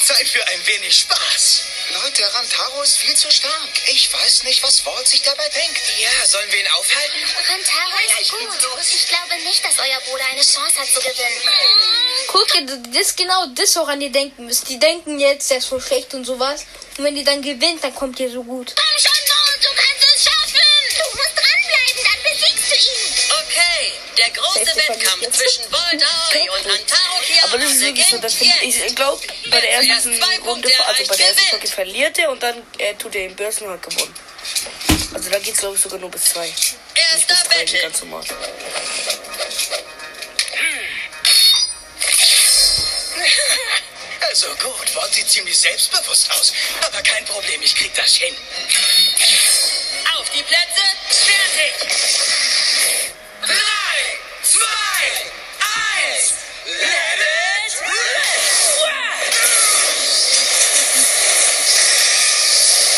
Zeit 0.05 0.27
für 0.27 0.47
ein 0.47 0.67
wenig 0.67 1.00
Spaß. 1.00 1.63
Leute, 2.03 2.31
Rantaro 2.31 2.83
ist 2.83 2.97
viel 2.97 3.15
zu 3.15 3.31
stark. 3.31 3.69
Ich 3.88 4.13
weiß 4.13 4.43
nicht, 4.43 4.62
was 4.62 4.85
Walt 4.85 5.07
sich 5.07 5.24
dabei 5.24 5.50
denkt. 5.50 5.81
Ja, 6.00 6.25
sollen 6.27 6.51
wir 6.51 6.59
ihn 6.59 6.67
aufhalten? 6.77 7.19
Rantaro 7.50 8.21
ist 8.21 8.31
gut. 8.31 8.83
Ich 8.93 9.07
glaube 9.07 9.43
nicht, 9.43 9.65
dass 9.65 9.79
euer 9.79 10.00
Bruder 10.01 10.25
eine 10.31 10.41
Chance 10.41 10.79
hat 10.79 10.88
zu 10.88 11.00
gewinnen. 11.00 11.41
Guck 12.27 12.51
dir, 12.51 12.65
das 12.93 13.07
ist 13.07 13.17
genau 13.17 13.47
das, 13.55 13.75
woran 13.77 14.00
die 14.00 14.12
denken 14.12 14.45
müsst. 14.45 14.69
Die 14.69 14.77
denken 14.77 15.19
jetzt, 15.19 15.50
der 15.50 15.57
ist 15.57 15.69
so 15.69 15.79
schlecht 15.79 16.13
und 16.13 16.24
sowas. 16.24 16.65
Und 16.97 17.03
wenn 17.03 17.15
die 17.15 17.24
dann 17.24 17.41
gewinnt, 17.41 17.83
dann 17.83 17.95
kommt 17.95 18.19
ihr 18.19 18.29
so 18.29 18.43
gut. 18.43 18.75
Komm 18.75 19.00
schon, 19.00 19.25
Wettkampf 24.89 25.32
zwischen 25.32 25.70
Bolt 25.70 26.04
Aoi 26.04 26.50
und 26.50 26.65
Rantaro 26.72 27.20
Kiara 27.25 27.48
Aber 27.48 27.58
das 27.58 27.72
ist 27.72 27.82
wirklich 27.82 28.08
so, 28.08 28.18
das 28.18 28.34
find, 28.34 28.54
jetzt. 28.62 28.86
ich 28.86 28.96
glaube, 28.96 29.22
bei 29.50 29.60
der 29.62 29.74
ersten 29.74 30.24
Runde, 30.46 30.70
also 30.88 31.06
bei 31.08 31.15
der 31.15 31.27
ersten 31.27 31.46
Folge 31.50 31.68
verliert 31.68 32.18
er 32.20 32.32
und 32.32 32.42
dann 32.44 32.62
äh, 32.77 32.94
tut 32.96 33.15
er 33.15 33.27
den 33.27 33.36
Börsen 33.36 33.68
halt 33.68 33.82
gewonnen. 33.82 34.13
Also 35.13 35.30
da 35.30 35.39
geht's 35.39 35.60
glaube 35.60 35.75
ich 35.75 35.82
sogar 35.82 36.00
nur 36.00 36.12
bis 36.12 36.24
zwei. 36.25 36.46
Nicht 36.48 36.75
Erster 37.12 37.34
bis 37.34 37.44
drei, 37.44 37.58
Battle. 37.60 37.80
ganz 37.82 38.00
normal. 38.01 38.24
Also 44.30 44.48
gut, 44.56 44.96
Walt 44.96 45.13
sieht 45.13 45.30
ziemlich 45.30 45.58
selbstbewusst 45.58 46.30
aus. 46.32 46.54
Aber 46.86 47.01
kein 47.01 47.24
Problem, 47.25 47.62
ich 47.62 47.74
krieg 47.75 47.94
das 47.96 48.15
hin. 48.15 48.36
Auf 50.18 50.30
die 50.32 50.44
Plätze, 50.44 50.82
fertig! 51.10 52.25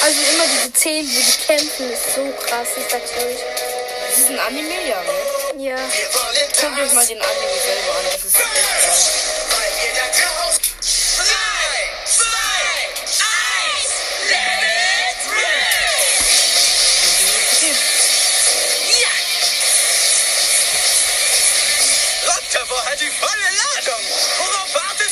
Also 0.02 0.22
immer 0.32 0.46
diese 0.46 0.70
Szenen, 0.76 1.10
wo 1.10 1.20
die 1.20 1.46
kämpfen, 1.46 1.92
ist 1.92 2.16
so 2.16 2.32
krass, 2.46 2.68
ich 2.78 2.86
sag's 2.90 3.12
euch. 3.12 3.40
Das 4.10 4.18
ist 4.20 4.30
ein 4.30 4.40
Anime, 4.40 4.88
ja, 4.88 5.02
ne? 5.02 5.64
Ja. 5.64 5.76
Guckt 5.76 6.80
euch 6.80 6.94
mal 6.94 7.06
den 7.06 7.22
Anime 7.22 7.60
selber 7.66 7.98
an, 7.98 8.06
das 8.12 8.24
ist 8.24 8.36
echt 8.36 8.54
geil. 8.54 9.28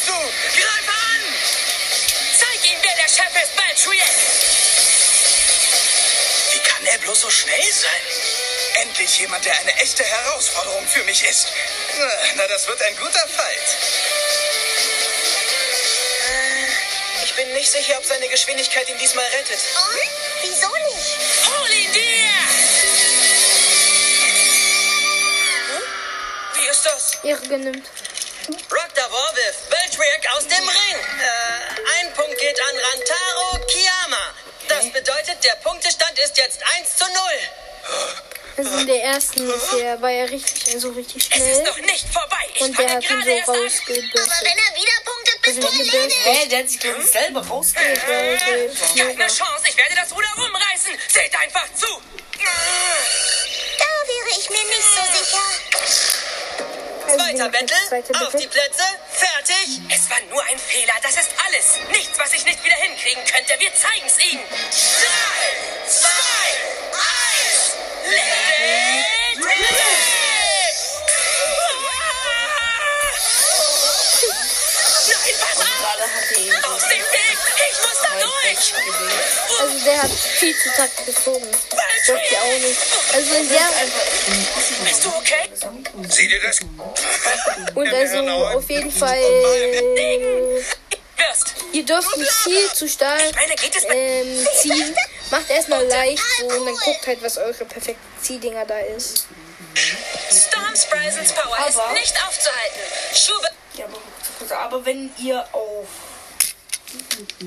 du? 0.07 0.11
Greif 0.11 0.87
an! 0.87 1.21
Zeig 2.39 2.71
ihm, 2.71 2.79
wer 2.81 2.95
der 2.95 3.09
Chef 3.09 3.43
ist! 3.43 3.55
Wie 3.55 3.97
kann 3.97 4.34
er 6.95 6.99
bloß 7.01 7.21
so 7.21 7.29
schnell 7.29 7.71
sein? 7.73 8.01
Endlich 8.83 9.19
jemand, 9.19 9.43
der 9.45 9.57
eine 9.59 9.73
echte 9.81 10.03
Herausforderung 10.03 10.87
für 10.87 11.03
mich 11.03 11.23
ist. 11.25 11.47
Na, 11.97 12.07
na 12.35 12.47
das 12.47 12.67
wird 12.67 12.81
ein 12.81 12.95
guter 12.97 13.27
Fight. 13.27 13.67
Äh, 16.29 17.23
Ich 17.25 17.33
bin 17.35 17.51
nicht 17.53 17.69
sicher, 17.69 17.97
ob 17.97 18.05
seine 18.05 18.27
Geschwindigkeit 18.29 18.87
ihn 18.89 18.97
diesmal 18.97 19.25
rettet. 19.25 19.59
Und? 19.59 20.09
Wieso 20.43 20.71
nicht? 20.89 21.17
Hol 21.47 21.71
ihn 21.71 21.91
dir! 21.91 22.29
Wie 26.53 26.67
ist 26.67 26.85
das? 26.85 27.11
Ehre 27.23 27.47
genimmt. 27.47 27.85
Rock 28.71 28.93
der 28.95 29.11
Warwolf, 29.11 29.55
Beltriak 29.69 30.27
aus 30.37 30.47
dem 30.47 30.69
Ring. 30.69 30.97
Äh, 31.19 31.99
ein 31.99 32.13
Punkt 32.13 32.37
geht 32.39 32.59
an 32.61 32.75
Rantaro 32.77 33.65
Kiyama. 33.67 34.33
Das 34.67 34.91
bedeutet, 34.91 35.43
der 35.43 35.55
Punktestand 35.63 36.04
ist 36.19 36.37
jetzt 36.37 36.59
1 36.77 36.95
zu 36.97 37.05
0. 37.05 37.13
Also 38.57 38.77
in 38.77 38.87
der 38.87 39.03
ersten 39.03 39.49
ist 39.49 39.71
der, 39.73 40.01
war 40.01 40.09
er 40.11 40.29
richtig, 40.31 40.79
so 40.79 40.89
richtig 40.91 41.27
Es 41.29 41.37
ist 41.37 41.43
schnell. 41.43 41.63
noch 41.63 41.77
nicht 41.77 42.07
vorbei. 42.07 42.37
Ich 42.53 42.61
Und 42.61 42.77
der 42.79 42.87
fange 42.87 42.95
hat 42.95 43.03
ihn 43.03 43.09
gerade 43.21 43.43
so 43.45 43.53
erst 43.53 43.89
an. 43.89 43.95
Aber 43.95 44.45
wenn 44.45 44.57
er 44.57 44.75
wieder 44.75 44.97
punktet, 45.03 45.41
bist 45.41 45.57
Also 45.57 45.67
du 45.67 45.75
nicht 45.77 45.93
erledigt. 45.93 46.19
Hä, 46.23 46.47
der 46.47 46.59
hat 46.59 46.69
sich 46.69 46.79
glaube 46.79 47.01
ich 47.03 47.09
selber 47.11 47.45
rausgehört. 47.45 47.99
Keine 48.05 49.27
Chance, 49.27 49.63
ich 49.67 49.75
werde 49.77 49.95
das 49.95 50.11
Ruder 50.15 50.29
rumreißen. 50.37 50.91
Seht 51.13 51.35
einfach 51.37 51.67
zu. 51.75 52.01
Da 53.77 53.85
wäre 54.07 54.39
ich 54.39 54.49
mir 54.49 54.63
nicht 54.63 54.89
so 54.95 55.01
sicher. 55.19 55.45
Also 57.07 57.17
Zweiter 57.17 57.49
Battle, 57.49 57.77
zweite 57.89 58.13
auf 58.25 58.35
die. 58.35 58.47
Plätze, 58.47 58.83
fertig. 59.11 59.79
Es 59.93 60.09
war 60.09 60.19
nur 60.29 60.41
ein 60.43 60.57
Fehler, 60.57 60.93
das 61.03 61.11
ist 61.11 61.29
alles. 61.45 61.65
Nichts, 61.91 62.17
was 62.17 62.33
ich 62.33 62.43
nicht 62.45 62.63
wieder 62.63 62.75
hinkriegen 62.75 63.23
könnte. 63.25 63.53
Wir 63.59 63.71
zeigen's 63.75 64.17
ihnen. 64.31 64.41
Drei, 64.49 65.64
Also 79.59 79.85
der 79.85 80.01
hat 80.03 80.11
viel 80.11 80.55
zu 80.55 80.69
takt 80.75 81.05
gezogen. 81.05 81.45
Das 82.07 82.17
auch 82.41 82.59
nicht. 82.59 82.79
Also 83.13 83.33
in 83.35 83.49
der, 83.49 83.69
Bist 84.83 85.05
du 85.05 85.09
okay? 85.09 85.49
Sieh 86.09 86.27
dir 86.27 86.41
das 86.41 86.59
und 87.75 87.93
also 87.93 88.17
auf 88.57 88.69
jeden 88.69 88.91
Fall, 88.91 89.17
ihr 91.71 91.83
dürft 91.85 92.17
nicht 92.17 92.31
viel 92.31 92.71
zu 92.73 92.87
stark 92.87 93.21
ähm, 93.89 94.47
ziehen. 94.61 94.95
Macht 95.31 95.49
erstmal 95.49 95.85
leicht 95.87 96.23
so 96.39 96.45
und 96.47 96.65
dann 96.65 96.75
guckt 96.75 97.07
halt, 97.07 97.21
was 97.23 97.37
eure 97.37 97.65
perfekten 97.65 98.21
Ziehdinger 98.21 98.65
da 98.65 98.77
ist. 98.79 99.25
Storms 100.29 100.85
Brisons 100.87 101.33
Power 101.33 101.57
Aber- 101.57 101.67
ist 101.69 101.93
nicht 101.93 102.27
aufzuhalten. 102.27 102.79
Schube... 103.13 103.47
Ja, 103.77 103.85
aber, 103.85 104.59
aber 104.61 104.85
wenn 104.85 105.11
ihr 105.17 105.45
auf 105.51 105.87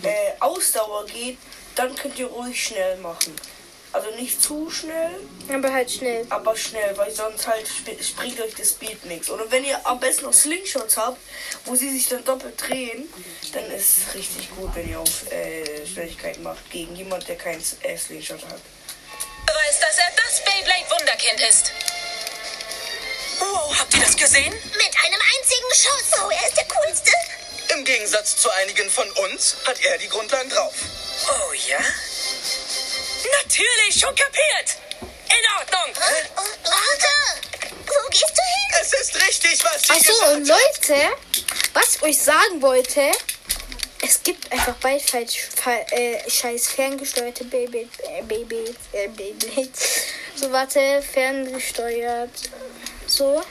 äh, 0.02 0.32
Ausdauer 0.40 1.06
geht, 1.06 1.38
dann 1.74 1.94
könnt 1.94 2.18
ihr 2.18 2.26
ruhig 2.26 2.62
schnell 2.62 2.96
machen. 2.98 3.34
Also 3.92 4.10
nicht 4.16 4.42
zu 4.42 4.70
schnell, 4.70 5.10
Aber 5.48 5.72
halt 5.72 5.90
schnell. 5.90 6.26
aber 6.28 6.54
schnell, 6.56 6.96
weil 6.98 7.10
sonst 7.10 7.46
halt 7.46 7.66
sp 7.66 7.96
springt 8.02 8.38
euch 8.40 8.54
das 8.54 8.70
Speed 8.70 9.04
nichts. 9.06 9.30
Oder 9.30 9.50
wenn 9.50 9.64
ihr 9.64 9.80
am 9.86 9.98
besten 9.98 10.26
noch 10.26 10.32
Slingshots 10.34 10.96
habt, 10.98 11.18
wo 11.64 11.74
sie 11.74 11.90
sich 11.90 12.06
dann 12.08 12.22
doppelt 12.24 12.60
drehen, 12.60 13.08
dann 13.52 13.64
ist 13.70 13.98
es 14.08 14.14
richtig 14.14 14.50
gut, 14.56 14.74
wenn 14.74 14.88
ihr 14.90 15.00
auf 15.00 15.30
äh, 15.32 15.86
Schnelligkeit 15.86 16.38
macht 16.42 16.70
gegen 16.70 16.94
jemand, 16.96 17.26
der 17.28 17.36
kein 17.36 17.62
äh, 17.82 17.96
Slingshot 17.96 18.44
hat. 18.44 18.60
Weiß, 19.46 19.80
dass 19.80 19.96
er 19.96 20.12
das 20.16 20.44
Beyblade-Wunderkind 20.44 21.40
ist. 21.48 21.72
Wow, 23.38 23.74
habt 23.78 23.94
ihr 23.94 24.00
das 24.02 24.16
gesehen? 24.16 24.52
Mit 24.52 24.94
einem 25.04 25.20
einzigen 25.38 25.70
Schuss. 25.72 26.20
Oh, 26.22 26.30
er 26.30 26.46
ist 26.48 26.56
der 26.56 26.66
Coolste. 26.66 27.10
Im 27.74 27.84
Gegensatz 27.84 28.36
zu 28.36 28.50
einigen 28.50 28.90
von 28.90 29.10
uns 29.12 29.56
hat 29.66 29.80
er 29.80 29.96
die 29.98 30.08
Grundlagen 30.08 30.50
drauf. 30.50 30.74
Oh 31.28 31.52
ja? 31.68 31.78
Natürlich, 33.42 33.98
schon 34.00 34.14
kapiert. 34.14 34.76
In 35.00 35.44
Ordnung. 35.58 35.94
Warte. 36.64 37.68
Wo 37.86 38.08
gehst 38.10 38.32
du 38.34 38.42
hin? 38.42 38.68
Es 38.80 39.90
Achso, 39.90 40.32
und 40.32 40.46
Leute, 40.46 41.10
was 41.74 41.96
ich 41.96 42.02
euch 42.02 42.18
sagen 42.22 42.60
wollte, 42.62 43.10
es 44.02 44.22
gibt 44.22 44.50
einfach 44.52 44.74
bald 44.76 45.02
äh, 45.12 46.30
scheiß 46.30 46.68
ferngesteuerte 46.68 47.44
Baby, 47.44 47.88
äh, 48.04 48.22
Baby, 48.22 48.74
äh, 48.92 49.08
Beyblades. 49.08 50.02
So, 50.36 50.52
warte, 50.52 51.02
ferngesteuert. 51.02 52.30
So. 53.06 53.42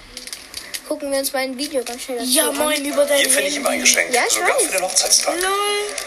Gucken 0.88 1.12
wir 1.12 1.19
uns 1.19 1.34
mal 1.34 1.39
ein 1.39 1.57
Video 1.57 1.84
ganz 1.84 2.03
schnell 2.03 2.19
dazu 2.19 2.29
Ja, 2.31 2.48
an. 2.48 2.55
moin, 2.55 2.86
über 2.86 3.05
dein 3.05 3.19
Hier 3.19 3.29
finde 3.29 3.48
ich 3.50 3.57
immer 3.57 3.69
eingeschränkt. 3.69 4.13
Ja, 4.15 4.24
ich 4.25 4.34
Sogar 4.34 4.55
weiß. 4.55 4.63
für 4.63 4.72
den 4.72 4.81
Hochzeitstag. 4.84 5.36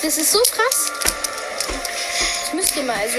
Das 0.02 0.16
ist 0.16 0.32
so 0.32 0.40
krass. 0.40 1.19
Mal, 2.76 2.96
also 2.96 3.18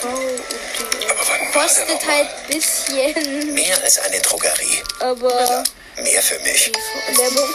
Frau 0.00 0.08
und 0.08 1.52
kostet 1.52 2.06
halt 2.06 2.28
bisschen, 2.48 3.54
Mehr 3.54 3.76
als 3.82 3.98
eine 3.98 4.20
Drogerie. 4.20 4.82
aber 5.00 5.64
Mehr 6.00 6.22
für 6.22 6.38
mich. 6.40 6.72
Werbung. 7.16 7.54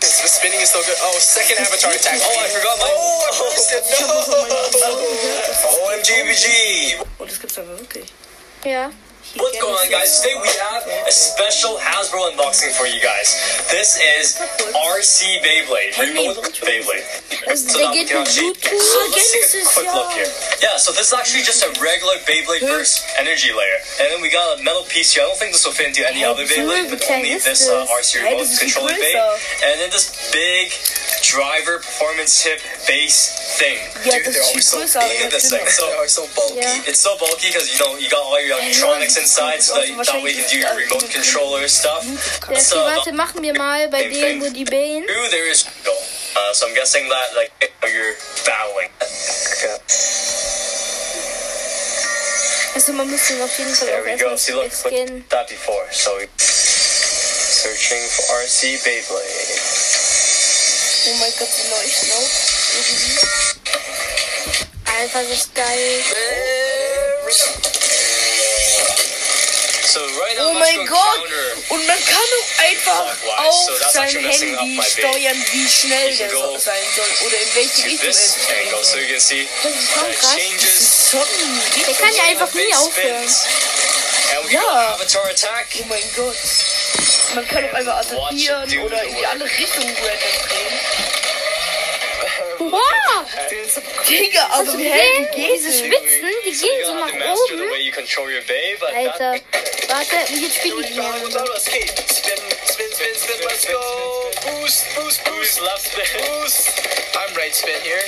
The 0.00 0.28
spinning 0.28 0.60
is 0.60 0.70
so 0.72 0.78
good. 0.80 0.96
Oh, 1.02 1.18
second 1.18 1.60
avatar 1.60 1.90
attack. 1.90 2.20
Oh, 2.20 2.40
I 2.44 2.48
forgot 2.48 2.78
my. 2.78 2.84
Oh, 2.90 3.24
I 3.26 3.54
missed 3.54 3.72
it. 3.72 3.84
No. 4.80 5.86
OMGBG! 5.86 6.98
Oh, 7.18 7.24
das 7.24 7.40
gibt's 7.40 7.58
aber 7.58 7.78
wirklich. 7.78 8.06
Ja. 8.64 8.90
What's 9.32 9.56
going 9.56 9.72
on, 9.72 9.88
guys? 9.90 10.20
Today 10.20 10.36
we 10.36 10.46
have 10.60 10.84
a 10.84 11.10
special 11.10 11.80
Hasbro 11.80 12.36
unboxing 12.36 12.76
for 12.76 12.84
you 12.84 13.00
guys. 13.00 13.32
This 13.72 13.96
is 14.20 14.36
RC 14.36 15.40
Beyblade, 15.40 15.96
remote 15.96 16.44
Beyblade. 16.60 17.02
So 17.56 17.80
now 17.80 17.90
we 17.90 18.04
can 18.04 18.20
actually, 18.20 18.52
so 18.54 18.98
let's 19.10 19.32
take 19.32 19.64
a 19.64 19.66
quick 19.74 19.90
look 19.96 20.12
here. 20.12 20.28
Yeah, 20.60 20.76
so 20.76 20.92
this 20.92 21.08
is 21.08 21.14
actually 21.16 21.42
just 21.42 21.64
a 21.64 21.72
regular 21.80 22.20
Beyblade 22.28 22.68
Burst 22.68 23.02
energy 23.18 23.50
layer. 23.50 23.80
And 23.98 24.12
then 24.12 24.20
we 24.20 24.30
got 24.30 24.60
a 24.60 24.62
metal 24.62 24.84
piece 24.92 25.16
here. 25.16 25.24
I 25.24 25.26
don't 25.32 25.38
think 25.40 25.56
this 25.56 25.64
will 25.64 25.72
fit 25.72 25.88
into 25.88 26.06
any 26.06 26.22
other 26.22 26.44
Beyblade, 26.44 26.92
but 26.92 27.02
only 27.10 27.32
this 27.34 27.66
uh, 27.66 27.88
RC 27.90 28.22
remote 28.22 28.44
das 28.44 28.52
ist 28.52 28.60
controller 28.60 28.92
bay. 28.94 29.16
And 29.64 29.80
then 29.80 29.90
this 29.90 30.12
big 30.30 30.68
driver 31.24 31.78
performance 31.80 32.44
tip 32.44 32.60
base 32.86 33.32
thing. 33.58 33.80
Dude, 34.04 34.12
they're 34.30 34.46
always 34.46 34.68
so 34.68 34.78
big 35.00 35.24
in 35.24 35.30
this 35.32 35.48
thing. 35.50 35.64
So, 35.66 35.88
They 35.88 35.96
are 35.96 36.08
so 36.08 36.28
bulky. 36.36 36.60
It's 36.86 37.00
so 37.00 37.16
bulky 37.18 37.48
because 37.48 37.72
you 37.72 37.80
know 37.80 37.96
you 37.96 38.10
got 38.10 38.22
all 38.22 38.38
your 38.38 38.60
electronics 38.60 39.13
das 39.14 39.22
inside, 39.22 39.62
so 39.62 39.74
that, 39.74 39.86
that 40.06 40.22
way 40.22 40.30
you 40.30 40.42
can 40.42 40.50
do 40.50 40.58
your 40.58 40.76
remote 40.76 41.10
controller 41.10 41.68
stuff. 41.68 42.04
Der 42.48 42.60
So, 42.60 42.76
warte, 42.76 43.12
machen 43.12 43.42
wir 43.42 43.54
mal 43.54 43.88
bei 43.88 44.08
dem, 44.08 44.40
wo 44.40 44.50
die 44.50 44.64
Bane. 44.64 45.06
Two, 45.06 45.30
there 45.30 45.50
is 45.50 45.66
no. 45.84 45.92
Uh, 45.92 46.52
so 46.52 46.66
I'm 46.66 46.74
guessing 46.74 47.08
that 47.08 47.34
like 47.36 47.52
you're 47.82 48.14
battling. 48.44 48.90
Also 52.74 52.92
man 52.92 53.08
muss 53.08 53.28
den 53.28 53.40
auf 53.40 53.56
jeden 53.56 53.72
Fall 53.74 53.86
There 53.86 54.00
auch 54.00 54.04
we 54.04 54.16
go. 54.18 54.36
See, 54.36 54.52
erstmal 54.52 54.64
look, 54.64 54.72
scannen. 54.72 55.16
look 55.18 55.28
that 55.28 55.48
before. 55.48 55.86
So 55.92 56.10
searching 56.36 58.02
for 58.10 58.24
RC 58.42 58.82
Beyblade. 58.82 59.60
Oh 61.06 61.14
mein 61.20 61.32
Gott, 61.38 61.48
die 61.56 61.70
leuchten 61.70 62.10
auch. 62.10 62.30
Irgendwie. 62.74 63.18
Alter, 64.98 65.22
das 65.22 65.38
ist 65.38 65.54
geil. 65.54 66.04
Oh 70.40 70.52
mein 70.52 70.86
Gott! 70.86 71.24
Und 71.68 71.86
man 71.86 71.96
kann 72.04 72.16
auch 72.16 72.64
einfach 72.64 73.16
auf 73.38 73.68
sein 73.92 74.08
Handy 74.08 74.80
steuern, 74.82 75.44
wie 75.52 75.68
schnell 75.68 76.16
der 76.16 76.28
go 76.28 76.56
sein 76.58 76.74
soll 76.96 77.26
oder 77.26 77.36
in 77.40 77.54
welche 77.54 77.84
Richtung 77.84 78.08
es 78.08 78.34
soll. 78.34 79.06
Das 79.12 79.30
ist 79.30 79.48
schon 79.62 80.16
krass. 80.20 80.36
changes. 80.36 81.10
Schon. 81.10 81.20
Der 81.86 81.94
kann 81.94 82.14
ja 82.16 82.22
einfach 82.24 82.52
nie 82.54 82.74
aufhören. 82.74 83.28
Ja. 84.50 84.96
Oh 85.80 85.84
mein 85.88 86.02
Gott. 86.16 86.36
Man 87.34 87.48
kann 87.48 87.64
auch 87.68 87.74
einfach 87.74 87.96
attackieren 87.98 88.78
oder 88.84 89.02
in 89.02 89.14
work. 89.16 89.26
alle 89.28 89.44
Richtungen 89.44 89.96
random 89.96 90.48
drehen. 90.48 90.78
Wow! 92.58 92.80
Digga, 94.08 94.46
aber 94.50 94.78
wie 94.78 94.84
geht 95.34 95.56
Diese 95.56 95.68
es? 95.68 95.78
Spitzen, 95.78 96.28
die 96.44 96.50
You 96.50 96.60
gehen 96.60 96.86
so 96.86 96.94
nach 96.94 97.08
oben. 97.08 97.58
Alter, 98.94 99.34
warte, 99.94 100.16
jetzt 100.34 100.56
spiele 100.56 100.80
ich 100.80 100.94
mehr. 100.96 101.12
down, 101.12 101.48
escape. 101.56 101.88
Spin, 102.10 102.38
spin, 102.66 102.90
spin, 102.92 103.14
spin. 103.14 103.40
Let's 103.48 103.66
go. 103.66 103.80
Boost, 104.42 104.86
boost, 104.94 105.24
boost. 105.24 105.60
left 105.60 105.86
spin? 105.86 106.04
Boost. 106.26 106.68
I'm 107.16 107.34
right 107.36 107.54
spin 107.54 107.80
here. 107.82 108.02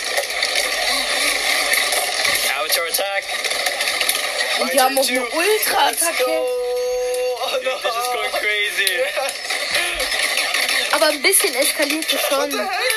Avatar 2.58 2.86
Attack. 2.86 3.24
Und 4.60 4.72
die 4.72 4.80
haben 4.80 4.98
auch 4.98 5.08
eine 5.08 5.20
Ultra-Attacke. 5.20 6.24
go. 6.24 6.46
Oh 7.38 7.58
They're 7.60 7.82
just 7.82 8.12
going 8.12 8.32
no. 8.32 8.38
crazy. 8.38 9.02
Aber 10.92 11.06
ein 11.08 11.22
bisschen 11.22 11.54
eskaliert 11.54 12.12
es 12.12 12.20
schon. 12.22 12.50
That's 12.50 12.95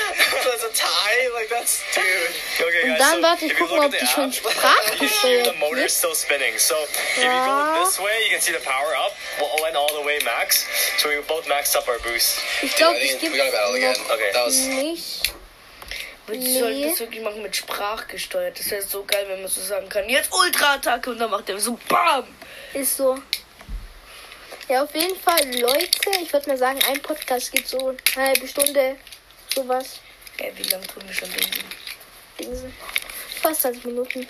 Und 1.60 3.00
dann 3.00 3.22
warte 3.22 3.46
ich 3.46 3.56
gucken, 3.56 3.80
ob 3.80 3.92
die 3.92 3.98
the 4.00 4.06
schon 4.08 4.32
app, 4.32 4.36
you 4.36 4.42
can 4.42 5.08
hear 5.08 5.44
the 5.44 5.50
sprachgesteuert 5.52 5.58
motor 5.60 5.76
wird. 5.78 5.92
still 5.92 6.16
spinning. 6.16 6.58
So 6.58 6.76
if 6.76 7.18
you 7.18 7.24
Ja. 7.24 7.78
go 7.80 7.86
this 7.86 8.00
way, 8.00 8.24
you 8.26 8.32
can 8.32 8.42
see 8.42 8.52
the 8.54 8.60
power 8.60 8.96
up. 8.96 9.14
Well, 9.38 9.50
went 9.64 9.76
all 9.76 9.90
the 10.00 10.06
way 10.06 10.20
max. 10.24 10.66
So 10.98 11.10
we 11.10 11.22
both 11.28 11.48
maxed 11.48 11.76
up 11.76 11.88
our 11.88 12.00
boost. 12.00 12.40
Ich 12.62 12.76
glaube, 12.76 12.98
I 12.98 13.04
es 13.04 13.10
think 13.10 13.22
gibt 13.22 13.34
we 13.34 13.38
gotta 13.38 13.52
battle 13.52 13.76
again. 13.76 13.94
noch 13.94 14.14
Okay. 14.16 14.32
That 14.34 14.46
was. 14.48 14.56
nicht. 14.58 15.34
Wir 16.28 16.60
sollten 16.60 16.90
das 16.90 17.00
wirklich 17.00 17.24
machen 17.24 17.42
mit 17.42 17.56
Sprachgesteuert. 17.56 18.60
Das 18.60 18.70
wäre 18.70 18.84
so 18.84 19.04
geil, 19.04 19.26
wenn 19.30 19.42
man 19.42 19.50
so 19.50 19.62
sagen 19.62 19.90
kann, 19.90 20.08
jetzt 20.08 20.32
Ultra-Attacke 20.32 21.10
und 21.10 21.18
dann 21.18 21.32
macht 21.32 21.50
er 21.50 21.58
so 21.60 21.80
BAM! 21.88 22.28
Ist 22.76 22.98
so. 22.98 23.18
Ja, 24.68 24.84
auf 24.84 24.94
jeden 24.94 25.20
Fall, 25.20 25.44
Leute, 25.60 25.90
ich 26.22 26.32
würde 26.32 26.48
mal 26.50 26.58
sagen, 26.58 26.80
ein 26.88 27.02
Podcast 27.02 27.52
geht 27.52 27.68
so 27.68 27.96
eine 28.16 28.28
halbe 28.28 28.48
Stunde, 28.48 28.98
sowas. 29.56 30.00
Ey, 30.40 30.52
wie 30.56 30.64
lange 30.70 30.88
tun 30.88 31.04
wir 31.06 31.14
schon 31.14 31.30
den? 31.32 31.50
Dingsen. 32.40 32.74
Fast 33.42 33.62
20 33.62 33.86
Minuten. 33.86 34.28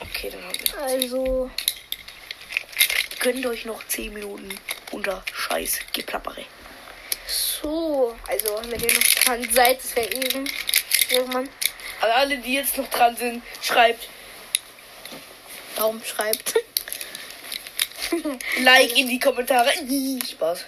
Okay, 0.00 0.30
dann 0.30 0.42
haben 0.44 0.58
wir. 0.62 0.78
Also, 0.82 1.50
Gönnt 3.18 3.44
euch 3.44 3.66
noch 3.66 3.86
10 3.86 4.14
Minuten 4.14 4.48
unter 4.92 5.22
Scheiß 5.34 5.80
Geplappere. 5.92 6.44
so. 7.26 8.16
Also, 8.26 8.60
wenn 8.68 8.80
ihr 8.80 8.94
noch 8.94 9.02
dran 9.02 9.48
seid, 9.52 9.82
das 9.82 9.94
wäre 9.94 10.10
eben. 10.14 10.50
Irgendwann. 11.10 11.48
An 12.00 12.10
alle, 12.12 12.38
die 12.38 12.54
jetzt 12.54 12.78
noch 12.78 12.88
dran 12.88 13.16
sind, 13.16 13.42
schreibt 13.60 14.08
Daumen 15.76 16.02
schreibt. 16.04 16.54
Like 18.62 18.96
in 18.96 19.08
die 19.08 19.18
Kommentare. 19.18 19.72
Spaß. 20.30 20.64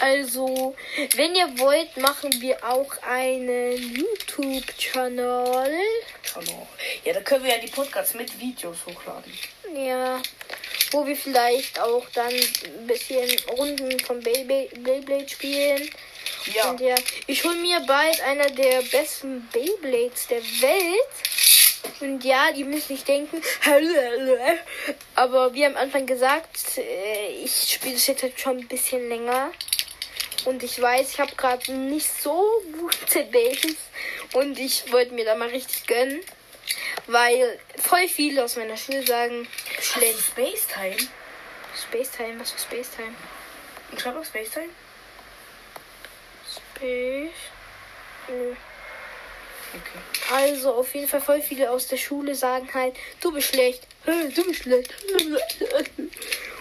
Also, 0.00 0.74
wenn 1.16 1.34
ihr 1.34 1.58
wollt, 1.58 1.96
machen 1.96 2.30
wir 2.40 2.56
auch 2.64 2.92
einen 3.02 3.76
YouTube-Channel. 3.94 5.74
Channel. 6.22 6.66
Ja, 7.04 7.12
da 7.12 7.20
können 7.20 7.44
wir 7.44 7.52
ja 7.52 7.58
die 7.58 7.70
Podcasts 7.70 8.14
mit 8.14 8.38
Videos 8.40 8.78
hochladen. 8.86 9.32
Ja, 9.74 10.20
wo 10.90 11.06
wir 11.06 11.16
vielleicht 11.16 11.78
auch 11.80 12.06
dann 12.14 12.28
ein 12.32 12.86
bisschen 12.86 13.28
Runden 13.50 13.98
von 14.00 14.20
Beyblade 14.20 14.68
Beyblade 14.80 15.28
spielen. 15.28 15.90
Ja. 16.54 16.70
Und 16.70 16.80
ja, 16.80 16.94
ich 17.26 17.44
hole 17.44 17.56
mir 17.56 17.80
bald 17.80 18.20
einer 18.22 18.50
der 18.50 18.82
besten 18.82 19.48
Beyblades 19.52 20.28
der 20.28 20.42
Welt. 20.42 21.35
Und 22.00 22.24
ja, 22.24 22.52
die 22.52 22.64
müssen 22.64 22.92
nicht 22.92 23.08
denken. 23.08 23.42
Aber 25.14 25.54
wie 25.54 25.64
am 25.64 25.76
Anfang 25.76 26.06
gesagt, 26.06 26.78
äh, 26.78 27.28
ich 27.42 27.72
spiele 27.72 27.94
das 27.94 28.06
jetzt 28.06 28.22
halt 28.22 28.38
schon 28.38 28.58
ein 28.58 28.68
bisschen 28.68 29.08
länger. 29.08 29.50
Und 30.44 30.62
ich 30.62 30.80
weiß, 30.80 31.12
ich 31.12 31.20
habe 31.20 31.34
gerade 31.34 31.72
nicht 31.72 32.22
so 32.22 32.62
gute 32.72 33.24
Base. 33.24 33.76
Und 34.32 34.58
ich 34.58 34.92
wollte 34.92 35.14
mir 35.14 35.24
da 35.24 35.34
mal 35.34 35.48
richtig 35.48 35.86
gönnen. 35.86 36.20
Weil 37.06 37.58
voll 37.78 38.08
viele 38.08 38.44
aus 38.44 38.56
meiner 38.56 38.76
Schule 38.76 39.06
sagen, 39.06 39.46
schlecht. 39.80 40.18
Space 40.18 40.66
Time? 40.66 40.96
Space 41.76 42.10
Time, 42.10 42.40
was 42.40 42.50
für 42.52 42.58
Space 42.58 42.90
Time? 42.90 43.14
Schreib 43.96 44.16
auf 44.16 44.26
Space 44.26 44.50
Time? 44.50 44.70
Space. 46.74 47.30
Nö. 48.28 48.54
Okay. 49.76 50.34
Also 50.34 50.72
auf 50.74 50.94
jeden 50.94 51.08
Fall 51.08 51.20
voll 51.20 51.42
viele 51.42 51.70
aus 51.70 51.86
der 51.88 51.98
Schule 51.98 52.34
sagen 52.34 52.68
halt, 52.72 52.94
du 53.20 53.32
bist 53.32 53.48
schlecht, 53.48 53.86
du 54.06 54.44
bist 54.44 54.62
schlecht. 54.62 54.92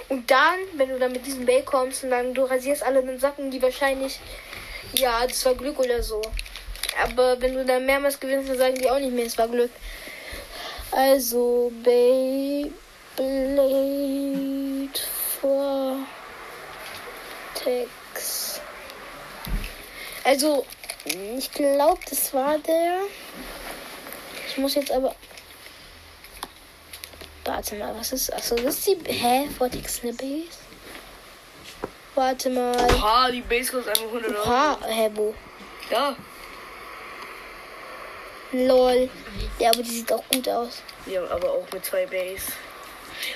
Und 0.10 0.30
dann, 0.30 0.60
wenn 0.74 0.90
du 0.90 1.00
dann 1.00 1.14
mit 1.14 1.26
diesem 1.26 1.46
Bell 1.46 1.64
kommst 1.64 2.04
und 2.04 2.12
dann 2.12 2.34
du 2.34 2.44
rasierst 2.44 2.84
alle, 2.84 3.02
dann 3.04 3.20
sagen 3.20 3.50
die 3.50 3.62
wahrscheinlich, 3.62 4.20
ja, 4.94 5.26
das 5.26 5.44
war 5.46 5.56
Glück 5.56 5.80
oder 5.80 6.04
so. 6.04 6.22
Aber 7.02 7.42
wenn 7.42 7.56
du 7.56 7.66
dann 7.66 7.86
mehrmals 7.86 8.20
gewinnst, 8.20 8.50
dann 8.50 8.58
sagen 8.58 8.76
die 8.76 8.90
auch 8.90 9.00
nicht 9.00 9.14
mehr, 9.14 9.26
es 9.26 9.38
war 9.38 9.48
Glück. 9.48 9.72
Also 10.92 11.72
Beyblade 11.84 12.74
Vortex. 15.42 16.06
Also, 20.24 20.66
ich 21.06 21.52
glaube, 21.52 22.00
das 22.10 22.34
war 22.34 22.58
der. 22.58 23.02
Ich 24.48 24.58
muss 24.58 24.76
jetzt 24.76 24.92
aber. 24.92 25.16
Warte 27.44 27.76
mal, 27.76 27.96
was 27.98 28.12
ist. 28.12 28.34
Achso, 28.34 28.56
das 28.56 28.80
ist 28.80 28.88
die. 28.88 28.98
Hä? 29.12 29.48
Vortex 29.58 29.98
Snippets? 29.98 30.58
Warte 32.16 32.50
mal. 32.50 32.76
Oha, 32.76 33.30
die 33.30 33.42
Base 33.42 33.72
kostet 33.72 33.98
einfach 33.98 34.08
100 34.08 34.36
Euro. 34.36 34.50
Oha, 34.50 34.80
hä, 34.88 35.12
wo? 35.14 35.34
Ja. 35.92 36.16
Lol. 38.52 39.10
Ja, 39.60 39.70
aber 39.72 39.84
die 39.84 39.90
sieht 39.90 40.12
auch 40.12 40.24
gut 40.32 40.48
aus. 40.48 40.82
Ja, 41.06 41.24
aber 41.26 41.52
auch 41.52 41.68
mit 41.72 41.86
zwei 41.86 42.06
Base. 42.06 42.54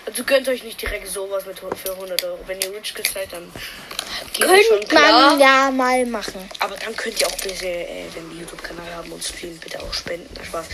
Also 0.06 0.24
gönnt 0.24 0.48
euch 0.48 0.64
nicht 0.64 0.82
direkt 0.82 1.08
sowas 1.08 1.46
mit 1.46 1.60
für 1.60 1.92
100 1.92 2.24
Euro. 2.24 2.40
Wenn 2.48 2.62
ihr 2.62 2.74
Rich 2.74 2.94
Kids 2.96 3.14
seid, 3.14 3.32
dann 3.32 3.52
geht 4.34 4.50
das 4.50 4.66
schon 4.66 4.88
klar. 4.88 5.32
man 5.32 5.40
ja 5.40 5.72
mal 5.72 6.06
machen. 6.06 6.50
Aber 6.60 6.76
dann 6.78 6.96
könnt 6.96 7.20
ihr 7.22 7.28
auch 7.28 7.38
bitte, 7.38 7.68
äh, 7.68 8.06
wenn 8.14 8.30
die 8.30 8.40
YouTube-Kanal 8.40 8.94
haben 8.96 9.12
und 9.12 9.24
spielen, 9.24 9.58
bitte 9.60 9.82
auch 9.82 9.94
spenden. 9.94 10.30
Na, 10.36 10.46
Spaß. 10.46 10.66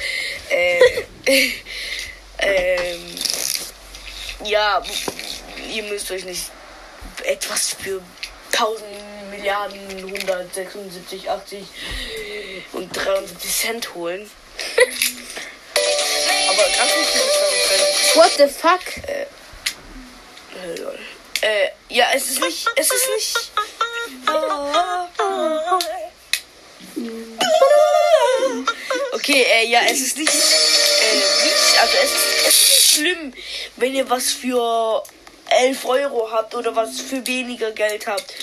Äh, 0.50 0.80
ähm, 2.40 3.16
ja, 4.44 4.84
ihr 5.74 5.84
müsst 5.84 6.12
euch 6.12 6.26
nicht 6.26 6.52
etwas 7.24 7.76
für 7.82 8.02
1000 8.54 8.86
Milliarden, 9.32 9.80
176, 9.90 11.30
80 11.30 11.66
und 12.74 12.96
73 12.96 13.52
Cent 13.52 13.96
holen. 13.96 14.30
Aber 16.48 16.64
ganz 16.64 16.92
wichtig 16.96 17.22
ist 17.22 17.45
What 18.16 18.32
the 18.38 18.48
fuck? 18.48 18.82
äh. 19.08 19.26
Äh, 21.42 21.70
ja, 21.90 22.06
es 22.16 22.30
ist 22.32 22.40
nicht, 22.40 22.66
es 22.76 22.92
ist 22.92 23.10
nicht. 23.16 23.52
Okay, 29.12 29.46
äh, 29.48 29.68
ja, 29.68 29.82
es 29.86 30.00
ist 30.00 30.18
nicht, 30.18 30.30
äh, 30.30 31.16
nicht, 31.46 31.82
also 31.82 31.94
es 32.04 32.12
ist, 32.12 32.48
es 32.48 32.62
ist 32.62 32.70
nicht 32.70 32.92
schlimm, 32.94 33.34
wenn 33.76 33.94
ihr 33.94 34.10
was 34.10 34.32
für 34.32 35.04
11 35.50 35.86
Euro 35.86 36.32
habt 36.32 36.56
oder 36.56 36.76
was 36.76 37.02
für 37.02 37.26
weniger 37.28 37.72
Geld 37.72 38.08
habt. 38.08 38.34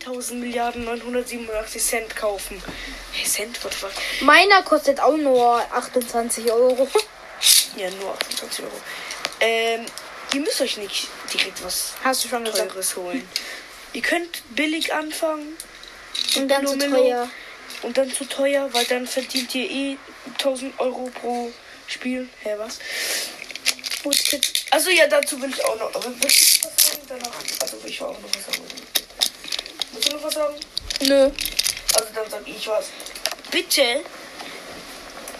1000 0.00 0.40
Milliarden 0.40 0.84
987 0.84 1.82
Cent 1.82 2.16
kaufen. 2.16 2.62
Hey, 3.12 3.26
Cent, 3.26 3.62
what 3.64 3.72
the 3.72 3.78
fuck? 3.78 3.92
Meiner 4.22 4.62
kostet 4.62 5.00
auch 5.00 5.16
nur 5.16 5.60
28 5.72 6.50
Euro. 6.50 6.88
Ja, 7.76 7.90
nur 7.90 8.12
28 8.14 8.64
Euro. 8.64 8.80
Ähm, 9.40 9.86
ihr 10.34 10.40
müsst 10.40 10.60
euch 10.60 10.76
nicht 10.76 11.06
direkt 11.32 11.62
was 11.64 11.92
Hast 12.04 12.24
du 12.24 12.28
schon 12.28 12.44
gesagt. 12.44 12.70
Teures 12.72 12.96
holen. 12.96 13.28
Ihr 13.92 14.02
könnt 14.02 14.42
billig 14.54 14.92
anfangen 14.92 15.56
Und 16.36 16.48
dann 16.48 16.66
zu 16.66 16.78
teuer. 16.78 17.28
und 17.82 17.96
dann 17.98 18.12
zu 18.12 18.24
teuer, 18.24 18.68
weil 18.72 18.84
dann 18.86 19.06
verdient 19.06 19.54
ihr 19.54 19.70
eh 19.70 19.96
1000 20.38 20.78
Euro 20.80 21.10
pro 21.20 21.50
Spiel. 21.86 22.28
Hä, 22.42 22.54
was? 22.58 22.78
Gut, 24.02 24.16
Kids. 24.16 24.52
Also 24.70 24.90
ja, 24.90 25.06
dazu 25.08 25.40
will 25.42 25.50
ich 25.50 25.64
auch 25.64 25.78
noch. 25.78 25.94
Aber 25.94 26.06
willst 26.20 26.64
du 26.64 26.68
was 26.68 26.86
sagen 26.88 27.02
danach? 27.08 27.32
Also 27.60 27.76
ich 27.84 28.00
will 28.00 28.06
auch 28.06 28.20
noch 28.20 28.28
was 28.34 28.46
sagen. 28.46 28.64
Willst 30.00 30.12
du 30.14 30.16
noch 30.16 30.24
was 30.24 30.34
sagen? 30.34 30.56
Nö. 31.02 31.24
Also 31.94 32.08
dann 32.14 32.30
sag 32.30 32.48
ich 32.48 32.66
was. 32.66 32.86
Bitte 33.50 34.02